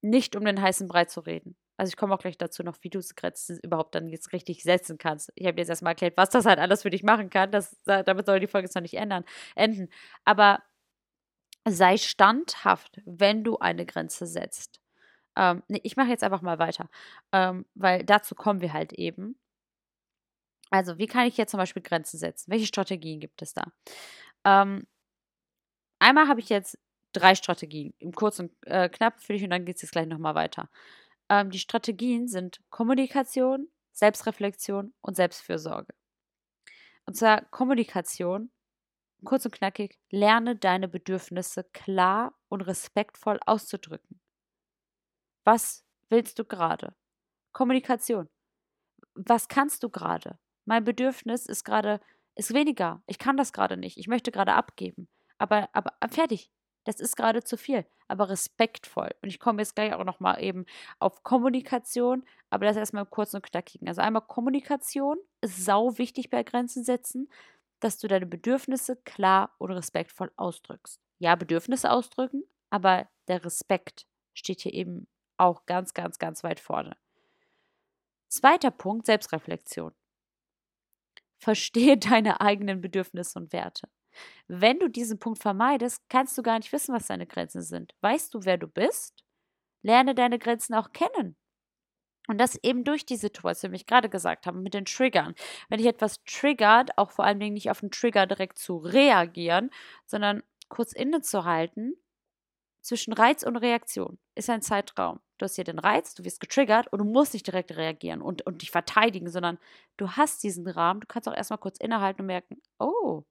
[0.00, 1.56] nicht um den heißen Brei zu reden.
[1.76, 4.96] Also ich komme auch gleich dazu noch, wie du Grenzen überhaupt dann jetzt richtig setzen
[4.96, 5.32] kannst.
[5.34, 7.50] Ich habe dir jetzt erstmal erklärt, was das halt alles für dich machen kann.
[7.50, 9.24] Das, damit soll die Folge jetzt noch nicht ändern,
[9.56, 9.88] enden.
[10.24, 10.62] Aber
[11.68, 14.80] sei standhaft, wenn du eine Grenze setzt.
[15.34, 16.88] Ähm, nee, ich mache jetzt einfach mal weiter,
[17.32, 19.36] ähm, weil dazu kommen wir halt eben.
[20.70, 22.50] Also, wie kann ich jetzt zum Beispiel Grenzen setzen?
[22.50, 23.72] Welche Strategien gibt es da?
[24.44, 24.86] Ähm,
[25.98, 26.78] einmal habe ich jetzt
[27.12, 30.34] drei Strategien, im kurzen äh, knapp für dich und dann geht es jetzt gleich nochmal
[30.34, 30.70] weiter.
[31.30, 35.94] Ähm, die Strategien sind Kommunikation, Selbstreflexion und Selbstfürsorge.
[37.06, 38.50] Und zwar Kommunikation
[39.24, 44.20] kurz und knackig, lerne deine Bedürfnisse klar und respektvoll auszudrücken.
[45.44, 46.94] Was willst du gerade?
[47.52, 48.28] Kommunikation.
[49.14, 50.38] Was kannst du gerade?
[50.68, 52.00] Mein Bedürfnis ist gerade,
[52.34, 53.02] ist weniger.
[53.06, 53.96] Ich kann das gerade nicht.
[53.98, 55.08] Ich möchte gerade abgeben.
[55.38, 56.50] Aber, aber fertig.
[56.84, 57.84] Das ist gerade zu viel.
[58.06, 59.10] Aber respektvoll.
[59.22, 60.64] Und ich komme jetzt gleich auch nochmal eben
[60.98, 63.80] auf Kommunikation, aber das erstmal kurz und knackig.
[63.86, 67.28] Also einmal Kommunikation ist sau wichtig bei Grenzen setzen
[67.80, 71.00] dass du deine Bedürfnisse klar und respektvoll ausdrückst.
[71.18, 76.96] Ja, Bedürfnisse ausdrücken, aber der Respekt steht hier eben auch ganz, ganz, ganz weit vorne.
[78.28, 79.92] Zweiter Punkt, Selbstreflexion.
[81.38, 83.88] Verstehe deine eigenen Bedürfnisse und Werte.
[84.48, 87.94] Wenn du diesen Punkt vermeidest, kannst du gar nicht wissen, was deine Grenzen sind.
[88.00, 89.24] Weißt du, wer du bist?
[89.82, 91.36] Lerne deine Grenzen auch kennen.
[92.26, 95.34] Und das eben durch die Situation, wie ich gerade gesagt habe, mit den Triggern.
[95.68, 99.70] Wenn dich etwas triggert, auch vor allen Dingen nicht auf den Trigger direkt zu reagieren,
[100.04, 101.94] sondern kurz innezuhalten,
[102.88, 105.20] zwischen Reiz und Reaktion ist ein Zeitraum.
[105.36, 108.46] Du hast hier den Reiz, du wirst getriggert und du musst nicht direkt reagieren und,
[108.46, 109.58] und dich verteidigen, sondern
[109.98, 111.00] du hast diesen Rahmen.
[111.00, 113.24] Du kannst auch erstmal kurz innehalten und merken, oh,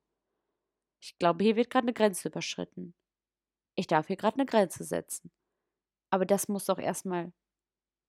[1.01, 2.93] ich glaube, hier wird gerade eine Grenze überschritten.
[3.75, 5.31] Ich darf hier gerade eine Grenze setzen.
[6.11, 7.33] Aber das muss doch erstmal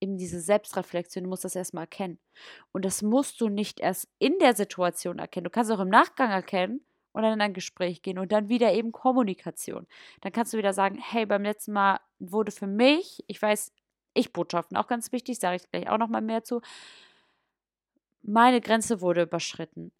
[0.00, 2.20] eben diese Selbstreflexion, du musst das erstmal erkennen.
[2.72, 5.44] Und das musst du nicht erst in der Situation erkennen.
[5.44, 6.84] Du kannst auch im Nachgang erkennen
[7.18, 9.88] und dann in ein Gespräch gehen und dann wieder eben Kommunikation.
[10.20, 13.72] Dann kannst du wieder sagen, hey, beim letzten Mal wurde für mich, ich weiß,
[14.14, 16.60] ich Botschaften auch ganz wichtig, sage ich gleich auch nochmal mehr zu,
[18.22, 19.90] meine Grenze wurde überschritten.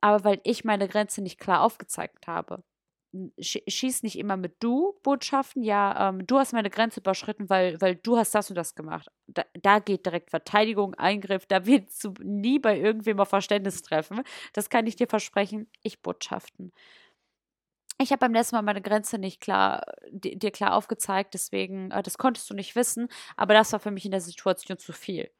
[0.00, 2.62] Aber weil ich meine Grenze nicht klar aufgezeigt habe,
[3.38, 5.62] schieß nicht immer mit Du-Botschaften.
[5.62, 9.08] Ja, ähm, du hast meine Grenze überschritten, weil, weil du hast das und das gemacht.
[9.26, 11.46] Da, da geht direkt Verteidigung, Eingriff.
[11.46, 14.22] Da wird du nie bei irgendwem auf Verständnis treffen.
[14.52, 15.68] Das kann ich dir versprechen.
[15.82, 16.72] Ich Botschaften.
[17.98, 22.18] Ich habe beim letzten Mal meine Grenze nicht klar, dir klar aufgezeigt, deswegen, äh, das
[22.18, 25.30] konntest du nicht wissen, aber das war für mich in der Situation zu viel.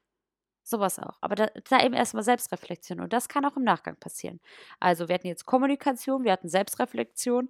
[0.69, 1.17] Sowas auch.
[1.21, 2.99] Aber da, da eben erstmal Selbstreflexion.
[2.99, 4.41] Und das kann auch im Nachgang passieren.
[4.81, 7.49] Also wir hatten jetzt Kommunikation, wir hatten Selbstreflexion.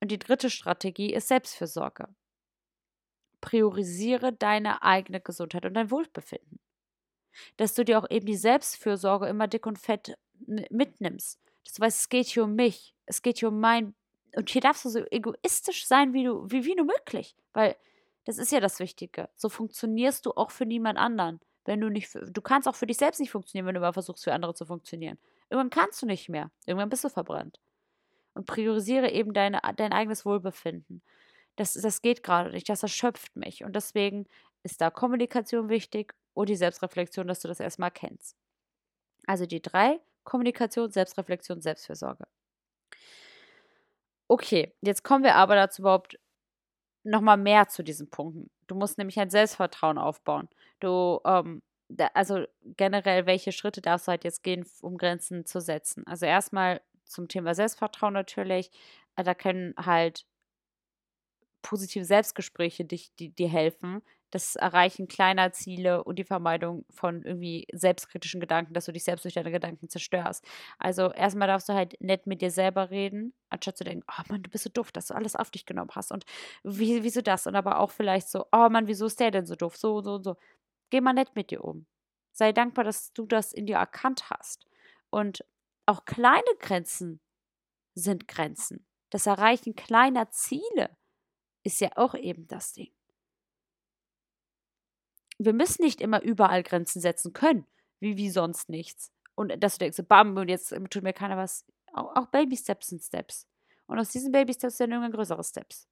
[0.00, 2.08] Und die dritte Strategie ist Selbstfürsorge.
[3.40, 6.58] Priorisiere deine eigene Gesundheit und dein Wohlbefinden.
[7.56, 11.40] Dass du dir auch eben die Selbstfürsorge immer dick und fett mitnimmst.
[11.64, 12.96] Dass du weißt, es geht hier um mich.
[13.04, 13.94] Es geht hier um mein.
[14.34, 17.36] Und hier darfst du so egoistisch sein, wie, du, wie, wie nur möglich.
[17.52, 17.76] Weil
[18.24, 19.28] das ist ja das Wichtige.
[19.36, 22.96] So funktionierst du auch für niemand anderen wenn du nicht, du kannst auch für dich
[22.96, 25.18] selbst nicht funktionieren, wenn du mal versuchst, für andere zu funktionieren.
[25.50, 26.50] Irgendwann kannst du nicht mehr.
[26.64, 27.60] Irgendwann bist du verbrannt.
[28.34, 31.02] Und priorisiere eben deine, dein eigenes Wohlbefinden.
[31.56, 33.64] Das, das geht gerade nicht, das erschöpft mich.
[33.64, 34.26] Und deswegen
[34.62, 38.36] ist da Kommunikation wichtig und die Selbstreflexion, dass du das erstmal kennst.
[39.26, 42.26] Also die drei, Kommunikation, Selbstreflexion, Selbstfürsorge.
[44.28, 46.18] Okay, jetzt kommen wir aber dazu überhaupt
[47.04, 48.50] nochmal mehr zu diesen Punkten.
[48.66, 50.48] Du musst nämlich ein Selbstvertrauen aufbauen.
[50.80, 55.60] Du, ähm, da, also generell, welche Schritte darfst du halt jetzt gehen, um Grenzen zu
[55.60, 56.06] setzen?
[56.06, 58.70] Also erstmal zum Thema Selbstvertrauen natürlich.
[59.16, 60.26] Äh, da können halt
[61.62, 67.66] positive Selbstgespräche dich, die, dir helfen, das Erreichen kleiner Ziele und die Vermeidung von irgendwie
[67.72, 70.44] selbstkritischen Gedanken, dass du dich selbst durch deine Gedanken zerstörst.
[70.78, 74.42] Also erstmal darfst du halt nett mit dir selber reden, anstatt zu denken, oh Mann,
[74.42, 76.24] du bist so doof, dass du alles auf dich genommen hast und
[76.64, 77.46] wie, wieso das?
[77.46, 79.76] Und aber auch vielleicht so, oh Mann, wieso ist der denn so doof?
[79.76, 80.36] So, so, so.
[80.90, 81.86] Geh mal nett mit dir um.
[82.32, 84.66] Sei dankbar, dass du das in dir erkannt hast.
[85.10, 85.44] Und
[85.86, 87.20] auch kleine Grenzen
[87.94, 88.86] sind Grenzen.
[89.10, 90.96] Das Erreichen kleiner Ziele
[91.62, 92.95] ist ja auch eben das Ding
[95.38, 97.66] wir müssen nicht immer überall Grenzen setzen können,
[98.00, 99.12] wie, wie sonst nichts.
[99.34, 101.64] Und dass du denkst, bam, und jetzt tut mir keiner was.
[101.92, 103.46] Auch, auch Baby-Steps sind Steps.
[103.86, 105.86] Und aus diesen Baby-Steps werden irgendwann größere Steps.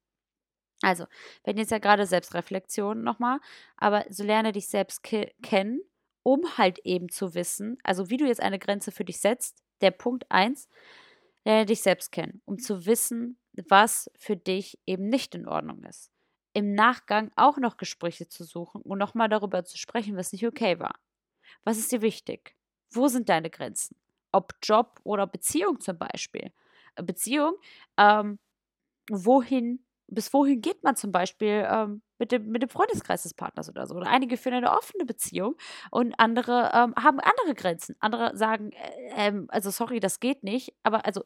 [0.81, 1.05] Also,
[1.45, 3.39] hatten jetzt ja gerade Selbstreflexion nochmal,
[3.77, 5.81] aber so lerne dich selbst kennen,
[6.21, 9.63] um halt eben zu wissen, also wie du jetzt eine Grenze für dich setzt.
[9.81, 10.67] Der Punkt 1,
[11.45, 16.11] lerne dich selbst kennen, um zu wissen, was für dich eben nicht in Ordnung ist
[16.55, 20.79] im Nachgang auch noch Gespräche zu suchen und nochmal darüber zu sprechen, was nicht okay
[20.79, 20.95] war.
[21.65, 22.55] Was ist dir wichtig?
[22.89, 23.97] Wo sind deine Grenzen?
[24.31, 26.53] Ob Job oder Beziehung zum Beispiel.
[26.95, 27.55] Äh, Beziehung,
[27.97, 28.39] ähm,
[29.09, 33.67] wohin, bis wohin geht man zum Beispiel ähm, mit, dem, mit dem Freundeskreis des Partners
[33.67, 33.95] oder so.
[33.95, 35.57] Oder einige führen eine offene Beziehung
[35.91, 37.97] und andere ähm, haben andere Grenzen.
[37.99, 41.21] Andere sagen, äh, ähm, also sorry, das geht nicht, aber also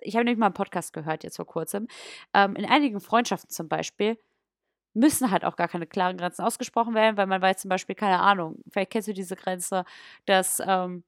[0.00, 1.86] ich habe nämlich mal einen Podcast gehört jetzt vor kurzem.
[2.34, 4.18] Ähm, in einigen Freundschaften zum Beispiel
[4.94, 8.20] müssen halt auch gar keine klaren Grenzen ausgesprochen werden, weil man weiß zum Beispiel, keine
[8.20, 9.84] Ahnung, vielleicht kennst du diese Grenze,
[10.26, 11.04] dass, ähm,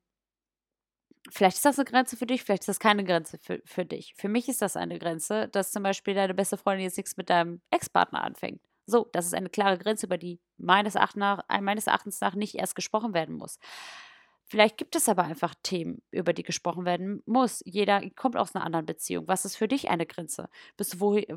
[1.30, 4.14] Vielleicht ist das eine Grenze für dich, vielleicht ist das keine Grenze für, für dich.
[4.14, 7.30] Für mich ist das eine Grenze, dass zum Beispiel deine beste Freundin jetzt nichts mit
[7.30, 8.60] deinem Ex-Partner anfängt.
[8.86, 12.34] So, das ist eine klare Grenze, über die meines Erachtens, nach, äh, meines Erachtens nach
[12.34, 13.58] nicht erst gesprochen werden muss.
[14.46, 17.62] Vielleicht gibt es aber einfach Themen, über die gesprochen werden muss.
[17.64, 19.26] Jeder kommt aus einer anderen Beziehung.
[19.26, 20.50] Was ist für dich eine Grenze?
[20.76, 21.36] Bis du wo, äh,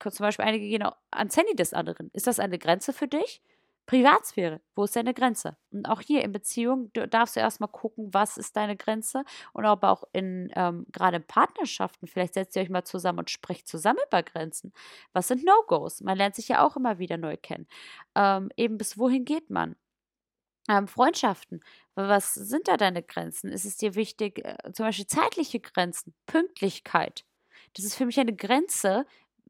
[0.00, 2.10] zum Beispiel einige gehen ans Handy des anderen.
[2.12, 3.42] Ist das eine Grenze für dich?
[3.86, 5.56] Privatsphäre, wo ist deine Grenze?
[5.70, 9.90] Und auch hier in Beziehung darfst du erstmal gucken, was ist deine Grenze und aber
[9.90, 13.98] auch in, ähm, gerade in Partnerschaften, vielleicht setzt ihr euch mal zusammen und sprecht zusammen
[14.06, 14.72] über Grenzen.
[15.12, 16.00] Was sind No-Gos?
[16.00, 17.66] Man lernt sich ja auch immer wieder neu kennen.
[18.14, 19.76] Ähm, eben bis wohin geht man?
[20.68, 21.60] Ähm, Freundschaften,
[21.94, 23.52] was sind da deine Grenzen?
[23.52, 27.24] Ist es dir wichtig, äh, zum Beispiel zeitliche Grenzen, Pünktlichkeit?
[27.76, 29.06] Das ist für mich eine Grenze.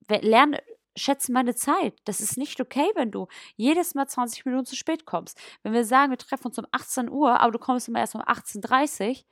[0.08, 0.62] Lerne,
[0.96, 1.94] schätze meine Zeit.
[2.04, 5.38] Das ist nicht okay, wenn du jedes Mal 20 Minuten zu spät kommst.
[5.62, 8.22] Wenn wir sagen, wir treffen uns um 18 Uhr, aber du kommst immer erst um
[8.22, 9.24] 18.30 Uhr,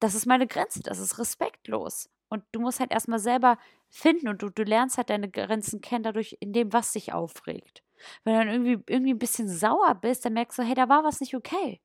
[0.00, 2.10] das ist meine Grenze, das ist respektlos.
[2.28, 6.02] Und du musst halt erstmal selber finden und du, du lernst halt deine Grenzen kennen
[6.02, 7.82] dadurch, in dem, was dich aufregt.
[8.24, 11.04] Wenn du dann irgendwie, irgendwie ein bisschen sauer bist, dann merkst du, hey, da war
[11.04, 11.80] was nicht okay.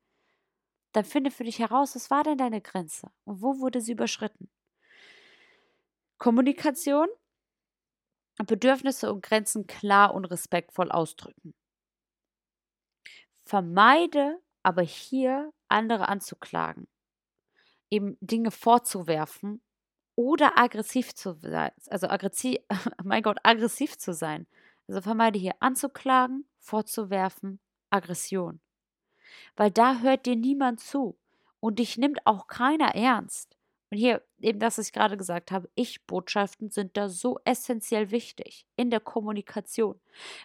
[0.94, 4.50] Dann finde für dich heraus, was war denn deine Grenze und wo wurde sie überschritten.
[6.18, 7.08] Kommunikation
[8.46, 11.54] Bedürfnisse und Grenzen klar und respektvoll ausdrücken.
[13.46, 16.88] Vermeide aber hier andere anzuklagen,
[17.90, 19.62] eben Dinge vorzuwerfen
[20.16, 22.58] oder aggressiv zu sein, also aggressiv,
[23.04, 24.48] mein Gott, aggressiv zu sein.
[24.88, 28.62] Also vermeide hier anzuklagen, vorzuwerfen, Aggression.
[29.56, 31.18] Weil da hört dir niemand zu
[31.60, 33.57] und dich nimmt auch keiner ernst.
[33.90, 38.66] Und hier eben das, was ich gerade gesagt habe, Ich-Botschaften sind da so essentiell wichtig
[38.76, 40.00] in der Kommunikation.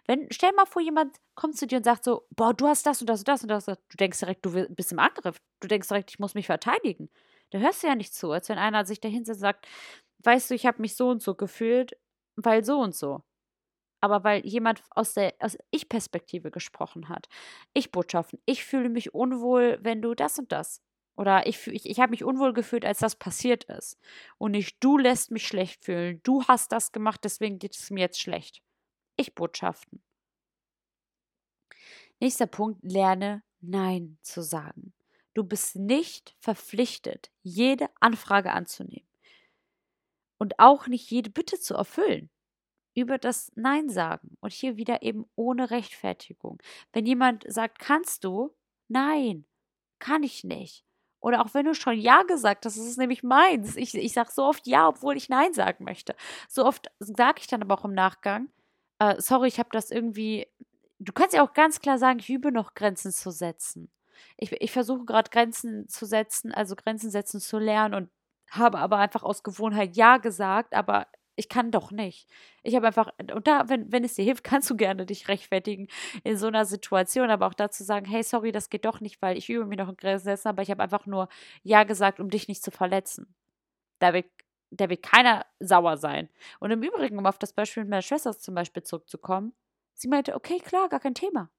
[0.06, 3.00] Wenn, stell mal vor, jemand kommt zu dir und sagt so, boah, du hast das
[3.00, 3.64] und das und das und das.
[3.66, 5.40] Du denkst direkt, du bist im Angriff.
[5.60, 7.10] Du denkst direkt, ich muss mich verteidigen.
[7.50, 9.66] Da hörst du ja nicht zu, als wenn einer sich dahinter sagt,
[10.20, 11.96] weißt du, ich habe mich so und so gefühlt,
[12.36, 13.22] weil so und so.
[14.00, 17.28] Aber weil jemand aus der aus Ich-Perspektive gesprochen hat.
[17.74, 18.40] Ich-Botschaften.
[18.46, 20.80] Ich fühle mich unwohl, wenn du das und das.
[21.16, 23.98] Oder ich, ich, ich habe mich unwohl gefühlt, als das passiert ist.
[24.38, 26.20] Und nicht du lässt mich schlecht fühlen.
[26.22, 28.62] Du hast das gemacht, deswegen geht es mir jetzt schlecht.
[29.16, 30.02] Ich Botschaften.
[32.20, 34.94] Nächster Punkt, lerne Nein zu sagen.
[35.34, 39.08] Du bist nicht verpflichtet, jede Anfrage anzunehmen.
[40.38, 42.30] Und auch nicht jede Bitte zu erfüllen.
[42.94, 44.36] Über das Nein sagen.
[44.40, 46.62] Und hier wieder eben ohne Rechtfertigung.
[46.92, 48.54] Wenn jemand sagt, kannst du?
[48.88, 49.46] Nein,
[49.98, 50.84] kann ich nicht.
[51.22, 53.76] Oder auch wenn du schon Ja gesagt hast, das ist nämlich meins.
[53.76, 56.14] Ich, ich sage so oft Ja, obwohl ich Nein sagen möchte.
[56.48, 58.48] So oft sage ich dann aber auch im Nachgang,
[58.98, 60.48] äh, sorry, ich habe das irgendwie.
[60.98, 63.90] Du kannst ja auch ganz klar sagen, ich übe noch Grenzen zu setzen.
[64.36, 68.10] Ich, ich versuche gerade Grenzen zu setzen, also Grenzen setzen zu lernen und
[68.50, 71.06] habe aber einfach aus Gewohnheit Ja gesagt, aber
[71.36, 72.28] ich kann doch nicht.
[72.62, 75.88] Ich habe einfach, und da, wenn, wenn es dir hilft, kannst du gerne dich rechtfertigen
[76.24, 79.36] in so einer Situation, aber auch dazu sagen, hey, sorry, das geht doch nicht, weil
[79.38, 81.28] ich übe mir noch in Grenzen, aber ich habe einfach nur
[81.62, 83.34] Ja gesagt, um dich nicht zu verletzen.
[84.00, 84.26] Da wird,
[84.70, 86.28] da wird keiner sauer sein.
[86.60, 89.54] Und im Übrigen, um auf das Beispiel mit meiner Schwester zum Beispiel zurückzukommen,
[89.94, 91.50] sie meinte, okay, klar, gar kein Thema.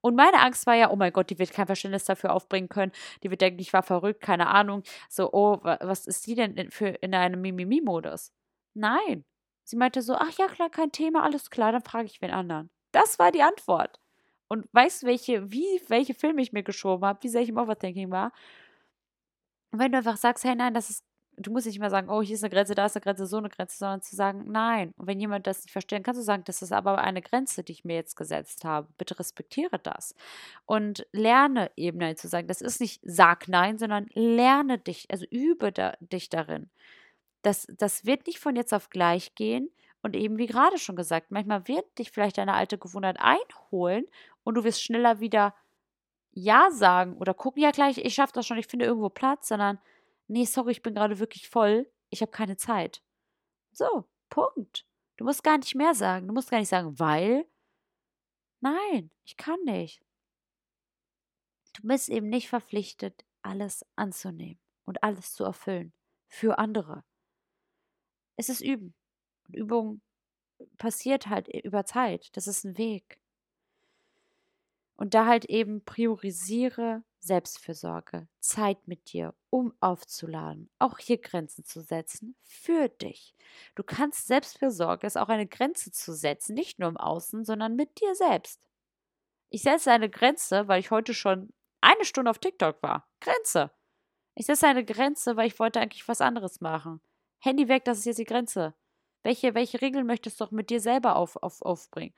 [0.00, 2.92] Und meine Angst war ja, oh mein Gott, die wird kein Verständnis dafür aufbringen können.
[3.22, 4.82] Die wird denken, ich war verrückt, keine Ahnung.
[5.08, 8.32] So, oh, was ist die denn für in einem Mimimi-Modus?
[8.74, 9.24] Nein.
[9.64, 12.70] Sie meinte so, ach ja, klar, kein Thema, alles klar, dann frage ich wen anderen.
[12.92, 13.98] Das war die Antwort.
[14.48, 17.56] Und weißt du, welche, wie, welche Filme ich mir geschoben habe, wie sehr ich im
[17.58, 18.32] Overthinking war?
[19.70, 21.04] Und wenn du einfach sagst, hey, nein, das ist,
[21.38, 23.38] du musst nicht mehr sagen, oh, hier ist eine Grenze, da ist eine Grenze, so
[23.38, 24.92] eine Grenze, sondern zu sagen, nein.
[24.98, 27.72] Und wenn jemand das nicht versteht, kannst du sagen, das ist aber eine Grenze, die
[27.72, 28.88] ich mir jetzt gesetzt habe.
[28.98, 30.14] Bitte respektiere das.
[30.66, 32.46] Und lerne eben nein zu sagen.
[32.48, 36.68] Das ist nicht sag nein, sondern lerne dich, also übe da, dich darin.
[37.42, 39.70] Das, das wird nicht von jetzt auf gleich gehen.
[40.02, 44.06] Und eben wie gerade schon gesagt, manchmal wird dich vielleicht deine alte Gewohnheit einholen
[44.42, 45.54] und du wirst schneller wieder
[46.32, 49.78] Ja sagen oder gucken, ja gleich, ich schaffe das schon, ich finde irgendwo Platz, sondern
[50.26, 53.00] nee, sorry, ich bin gerade wirklich voll, ich habe keine Zeit.
[53.72, 54.86] So, Punkt.
[55.16, 56.26] Du musst gar nicht mehr sagen.
[56.26, 57.46] Du musst gar nicht sagen, weil.
[58.60, 60.02] Nein, ich kann nicht.
[61.74, 65.92] Du bist eben nicht verpflichtet, alles anzunehmen und alles zu erfüllen.
[66.28, 67.04] Für andere
[68.36, 68.94] es ist Üben.
[69.48, 70.00] Und Übung
[70.78, 72.36] passiert halt über Zeit.
[72.36, 73.18] Das ist ein Weg.
[74.96, 81.80] Und da halt eben priorisiere Selbstfürsorge, Zeit mit dir, um aufzuladen, auch hier Grenzen zu
[81.80, 83.34] setzen für dich.
[83.76, 88.00] Du kannst Selbstfürsorge ist auch eine Grenze zu setzen, nicht nur im Außen, sondern mit
[88.00, 88.60] dir selbst.
[89.50, 93.08] Ich setze eine Grenze, weil ich heute schon eine Stunde auf TikTok war.
[93.20, 93.70] Grenze.
[94.34, 97.00] Ich setze eine Grenze, weil ich wollte eigentlich was anderes machen.
[97.42, 98.74] Handy weg, das ist jetzt die Grenze.
[99.22, 102.14] Welche, welche Regeln möchtest du doch mit dir selber auf, auf, aufbringen?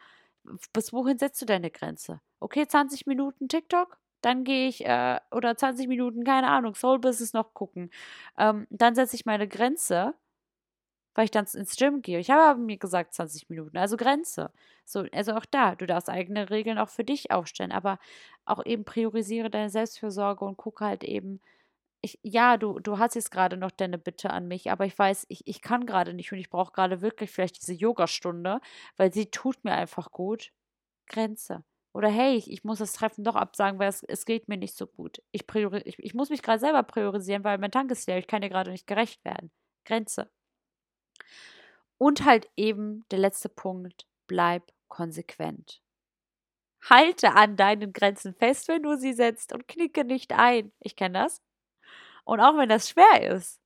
[0.72, 2.20] Bis wohin setzt du deine Grenze?
[2.40, 3.98] Okay, 20 Minuten TikTok?
[4.20, 7.90] Dann gehe ich, äh, oder 20 Minuten, keine Ahnung, Soul Business noch gucken.
[8.38, 10.14] Ähm, dann setze ich meine Grenze,
[11.14, 12.18] weil ich dann ins Gym gehe.
[12.18, 14.52] Ich habe mir gesagt 20 Minuten, also Grenze.
[14.84, 17.98] So, also auch da, du darfst eigene Regeln auch für dich aufstellen, aber
[18.44, 21.40] auch eben priorisiere deine Selbstfürsorge und gucke halt eben,
[22.04, 25.26] ich, ja, du, du hast jetzt gerade noch deine Bitte an mich, aber ich weiß,
[25.28, 28.60] ich, ich kann gerade nicht und ich brauche gerade wirklich vielleicht diese Yogastunde,
[28.96, 30.52] weil sie tut mir einfach gut.
[31.06, 31.64] Grenze.
[31.94, 34.76] Oder hey, ich, ich muss das Treffen doch absagen, weil es, es geht mir nicht
[34.76, 35.22] so gut.
[35.32, 38.18] Ich, priori ich, ich muss mich gerade selber priorisieren, weil mein Tank ist leer.
[38.18, 39.50] Ich kann dir gerade nicht gerecht werden.
[39.84, 40.30] Grenze.
[41.98, 45.80] Und halt eben der letzte Punkt, bleib konsequent.
[46.90, 50.72] Halte an deinen Grenzen fest, wenn du sie setzt und knicke nicht ein.
[50.80, 51.40] Ich kenne das.
[52.24, 53.60] Und auch wenn das schwer ist.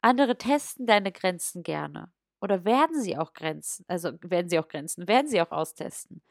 [0.00, 2.12] Andere testen deine Grenzen gerne.
[2.40, 6.22] Oder werden sie auch Grenzen, also werden sie auch Grenzen, werden sie auch austesten,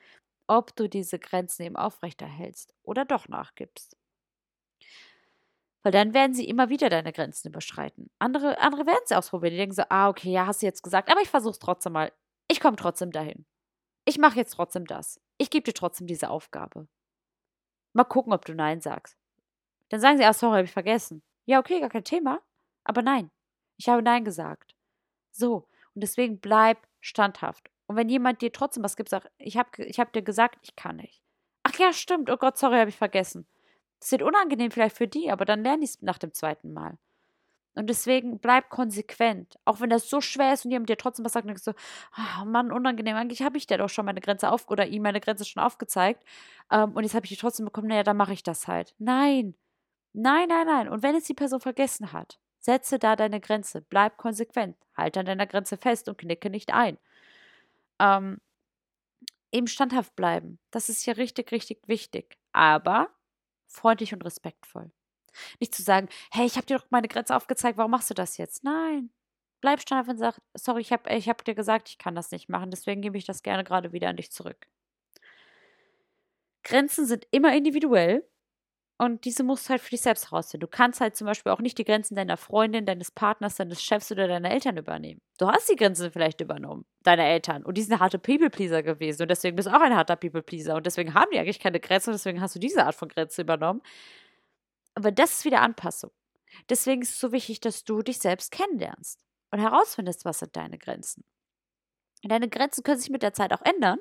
[0.48, 3.98] ob du diese Grenzen eben aufrechterhältst oder doch nachgibst.
[5.84, 8.10] Weil dann werden sie immer wieder deine Grenzen überschreiten.
[8.20, 9.52] Andere, andere werden es ausprobieren.
[9.52, 11.94] Die denken so, ah, okay, ja, hast du jetzt gesagt, aber ich versuche es trotzdem
[11.94, 12.12] mal.
[12.50, 13.46] Ich komme trotzdem dahin.
[14.06, 15.20] Ich mache jetzt trotzdem das.
[15.38, 16.88] Ich gebe dir trotzdem diese Aufgabe.
[17.94, 19.18] Mal gucken, ob du Nein sagst.
[19.90, 21.24] Dann sagen sie, ah, sorry, habe ich vergessen.
[21.48, 22.42] Ja, okay, gar kein Thema.
[22.84, 23.32] Aber nein,
[23.78, 24.76] ich habe Nein gesagt.
[25.32, 27.70] So, und deswegen bleib standhaft.
[27.88, 30.76] Und wenn jemand dir trotzdem was gibt, sag, ich habe ich hab dir gesagt, ich
[30.76, 31.22] kann nicht.
[31.64, 32.30] Ach ja, stimmt.
[32.30, 33.48] Oh Gott, sorry, habe ich vergessen.
[34.00, 36.98] Das wird unangenehm vielleicht für die, aber dann lerne ich es nach dem zweiten Mal.
[37.76, 39.58] Und deswegen bleib konsequent.
[39.64, 41.74] Auch wenn das so schwer ist und jemand dir trotzdem was sagt, dann denkst du,
[42.42, 43.16] oh Mann, unangenehm.
[43.16, 46.24] Eigentlich habe ich dir doch schon meine Grenze auf oder ihm meine Grenze schon aufgezeigt.
[46.72, 48.96] Ähm, und jetzt habe ich die trotzdem bekommen, naja, dann mache ich das halt.
[48.98, 49.56] Nein.
[50.20, 50.90] Nein, nein, nein.
[50.90, 53.82] Und wenn es die Person vergessen hat, setze da deine Grenze.
[53.82, 54.76] Bleib konsequent.
[54.96, 56.98] Halte an deiner Grenze fest und knicke nicht ein.
[58.00, 58.42] Ähm,
[59.52, 60.58] eben standhaft bleiben.
[60.72, 62.36] Das ist hier richtig, richtig wichtig.
[62.52, 63.12] Aber
[63.68, 64.90] freundlich und respektvoll.
[65.60, 68.38] Nicht zu sagen, hey, ich habe dir doch meine Grenze aufgezeigt, warum machst du das
[68.38, 68.64] jetzt?
[68.64, 69.12] Nein.
[69.62, 72.50] Bleib standhaft und sag, sorry, ich habe ich hab dir gesagt, ich kann das nicht
[72.50, 74.68] machen, deswegen gebe ich das gerne gerade wieder an dich zurück.
[76.64, 78.24] Grenzen sind immer individuell
[79.00, 80.62] und diese musst du halt für dich selbst herausfinden.
[80.62, 84.12] Du kannst halt zum Beispiel auch nicht die Grenzen deiner Freundin, deines Partners, deines Chefs
[84.12, 85.22] oder deiner Eltern übernehmen.
[85.38, 87.64] Du hast die Grenzen vielleicht übernommen, deiner Eltern.
[87.64, 89.22] Und die sind harte People-Pleaser gewesen.
[89.22, 90.76] Und deswegen bist du auch ein harter People-Pleaser.
[90.76, 92.10] Und deswegen haben die eigentlich keine Grenzen.
[92.10, 93.84] Und deswegen hast du diese Art von Grenze übernommen.
[94.96, 96.10] Aber das ist wieder Anpassung.
[96.68, 100.80] Deswegen ist es so wichtig, dass du dich selbst kennenlernst und herausfindest, was sind deine
[100.80, 101.24] Grenzen.
[102.24, 104.00] Deine Grenzen können sich mit der Zeit auch ändern.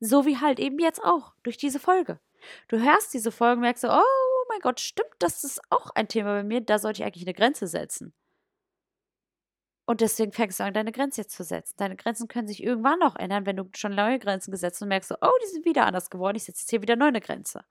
[0.00, 2.18] So wie halt eben jetzt auch durch diese Folge.
[2.68, 6.34] Du hörst diese Folgen, merkst so, oh mein Gott, stimmt, das ist auch ein Thema
[6.34, 8.12] bei mir, da sollte ich eigentlich eine Grenze setzen.
[9.84, 11.74] Und deswegen fängst du an, deine Grenze jetzt zu setzen.
[11.76, 14.88] Deine Grenzen können sich irgendwann noch ändern, wenn du schon neue Grenzen gesetzt hast und
[14.88, 17.20] merkst so, oh, die sind wieder anders geworden, ich setze jetzt hier wieder neu eine
[17.20, 17.64] Grenze.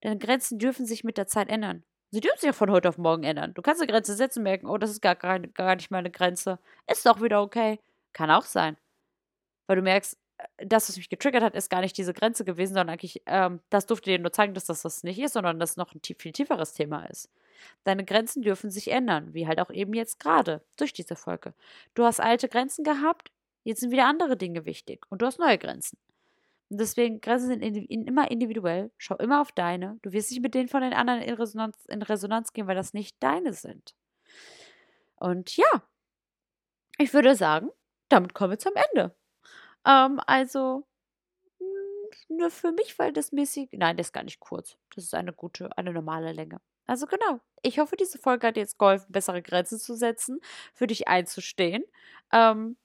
[0.00, 1.84] Deine Grenzen dürfen sich mit der Zeit ändern.
[2.10, 3.52] Sie dürfen sich ja von heute auf morgen ändern.
[3.54, 6.58] Du kannst eine Grenze setzen und merken, oh, das ist gar, gar nicht meine Grenze.
[6.86, 7.80] Ist doch wieder okay.
[8.12, 8.76] Kann auch sein.
[9.66, 10.16] Weil du merkst,
[10.58, 13.86] das, was mich getriggert hat, ist gar nicht diese Grenze gewesen, sondern eigentlich, ähm, das
[13.86, 16.74] durfte dir nur zeigen, dass das das nicht ist, sondern dass noch ein viel tieferes
[16.74, 17.30] Thema ist.
[17.84, 21.54] Deine Grenzen dürfen sich ändern, wie halt auch eben jetzt gerade durch diese Folge.
[21.94, 23.32] Du hast alte Grenzen gehabt,
[23.64, 25.98] jetzt sind wieder andere Dinge wichtig und du hast neue Grenzen.
[26.70, 28.90] Und deswegen, Grenzen sind in, in, immer individuell.
[28.98, 29.98] Schau immer auf deine.
[30.02, 32.92] Du wirst nicht mit denen von den anderen in Resonanz, in Resonanz gehen, weil das
[32.92, 33.94] nicht deine sind.
[35.16, 35.82] Und ja,
[36.98, 37.70] ich würde sagen,
[38.08, 39.14] damit kommen wir zum Ende.
[39.88, 40.86] Ähm, also,
[41.60, 43.70] hm, nur für mich verhältnismäßig.
[43.72, 44.76] Nein, das ist gar nicht kurz.
[44.94, 46.60] Das ist eine gute, eine normale Länge.
[46.86, 47.40] Also genau.
[47.62, 50.40] Ich hoffe, diese Folge hat jetzt geholfen, bessere Grenzen zu setzen,
[50.74, 51.84] für dich einzustehen.
[52.32, 52.76] Ähm,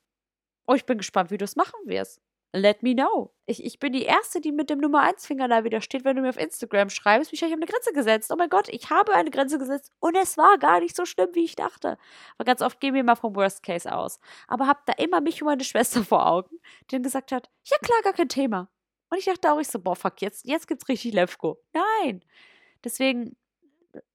[0.67, 2.21] oh, ich bin gespannt, wie du es machen wirst.
[2.55, 3.33] Let me know.
[3.47, 6.15] Ich, ich bin die Erste, die mit dem Nummer 1 Finger da wieder steht, wenn
[6.15, 8.31] du mir auf Instagram schreibst, mich, ich habe eine Grenze gesetzt.
[8.31, 11.29] Oh mein Gott, ich habe eine Grenze gesetzt und es war gar nicht so schlimm,
[11.33, 11.97] wie ich dachte.
[12.37, 14.19] Aber ganz oft gehen wir mal vom Worst Case aus.
[14.47, 17.77] Aber hab da immer mich und meine Schwester vor Augen, die dann gesagt hat, ja
[17.79, 18.69] klar, gar kein Thema.
[19.09, 21.59] Und ich dachte auch, ich so, boah, fuck, jetzt, jetzt gibt's richtig Lefko.
[21.73, 22.23] Nein.
[22.83, 23.35] Deswegen,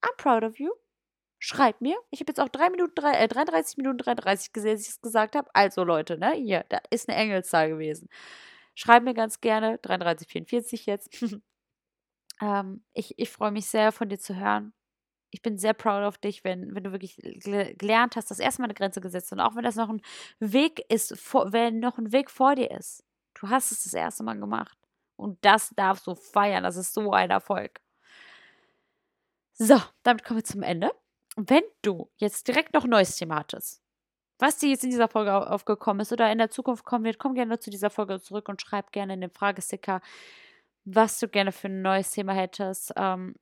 [0.01, 0.70] I'm proud of you.
[1.38, 1.96] Schreib mir.
[2.11, 5.01] Ich habe jetzt auch 3 Minuten, 3, äh, 33 Minuten 33 gesehen, als ich es
[5.01, 5.48] gesagt habe.
[5.55, 8.09] Also Leute, ne, hier, da ist eine Engelszahl gewesen.
[8.74, 11.22] Schreib mir ganz gerne, 33, 44 jetzt.
[12.41, 14.72] ähm, ich ich freue mich sehr, von dir zu hören.
[15.30, 18.66] Ich bin sehr proud auf dich, wenn, wenn du wirklich gelernt hast, das erste Mal
[18.66, 20.01] eine Grenze gesetzt und auch wenn das noch ein
[20.41, 23.05] Weg ist, vor, wenn noch ein Weg vor dir ist.
[23.34, 24.78] Du hast es das erste Mal gemacht.
[25.16, 26.62] Und das darfst du feiern.
[26.62, 27.80] Das ist so ein Erfolg.
[29.55, 30.93] So, damit kommen wir zum Ende.
[31.41, 33.80] Wenn du jetzt direkt noch ein neues Thema hattest,
[34.41, 37.34] was dir jetzt in dieser Folge aufgekommen ist oder in der Zukunft kommen wird, komm
[37.34, 40.01] gerne zu dieser Folge zurück und schreib gerne in den Fragesticker,
[40.84, 42.93] was du gerne für ein neues Thema hättest.
[42.97, 43.36] Ähm,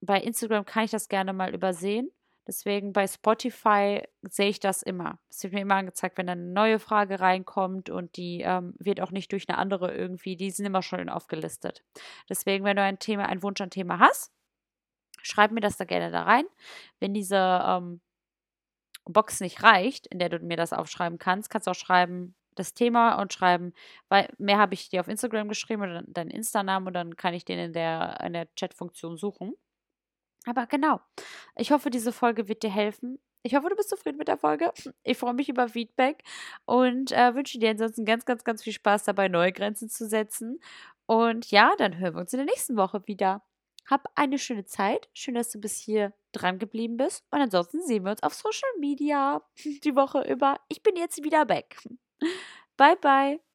[0.00, 2.10] bei Instagram kann ich das gerne mal übersehen.
[2.46, 5.18] Deswegen bei Spotify sehe ich das immer.
[5.28, 9.10] Es wird mir immer angezeigt, wenn eine neue Frage reinkommt und die ähm, wird auch
[9.10, 11.84] nicht durch eine andere irgendwie, die sind immer schon aufgelistet.
[12.30, 14.32] Deswegen, wenn du ein Thema, einen Wunsch an Thema hast,
[15.22, 16.44] schreib mir das da gerne da rein.
[17.00, 18.00] Wenn diese ähm,
[19.04, 22.74] Box nicht reicht, in der du mir das aufschreiben kannst, kannst du auch schreiben, das
[22.74, 23.72] Thema und schreiben,
[24.08, 27.44] weil mehr habe ich dir auf Instagram geschrieben oder deinen Insta-Namen und dann kann ich
[27.44, 29.54] den in der, in der Chat-Funktion suchen.
[30.44, 31.00] Aber genau,
[31.56, 33.18] ich hoffe, diese Folge wird dir helfen.
[33.44, 34.72] Ich hoffe, du bist zufrieden mit der Folge.
[35.02, 36.22] Ich freue mich über Feedback
[36.64, 40.60] und äh, wünsche dir ansonsten ganz, ganz, ganz viel Spaß dabei, neue Grenzen zu setzen.
[41.06, 43.42] Und ja, dann hören wir uns in der nächsten Woche wieder.
[43.88, 45.08] Hab eine schöne Zeit.
[45.12, 47.24] Schön, dass du bis hier dran geblieben bist.
[47.30, 49.42] Und ansonsten sehen wir uns auf Social Media
[49.84, 50.58] die Woche über.
[50.68, 51.76] Ich bin jetzt wieder back.
[52.76, 53.51] Bye, bye.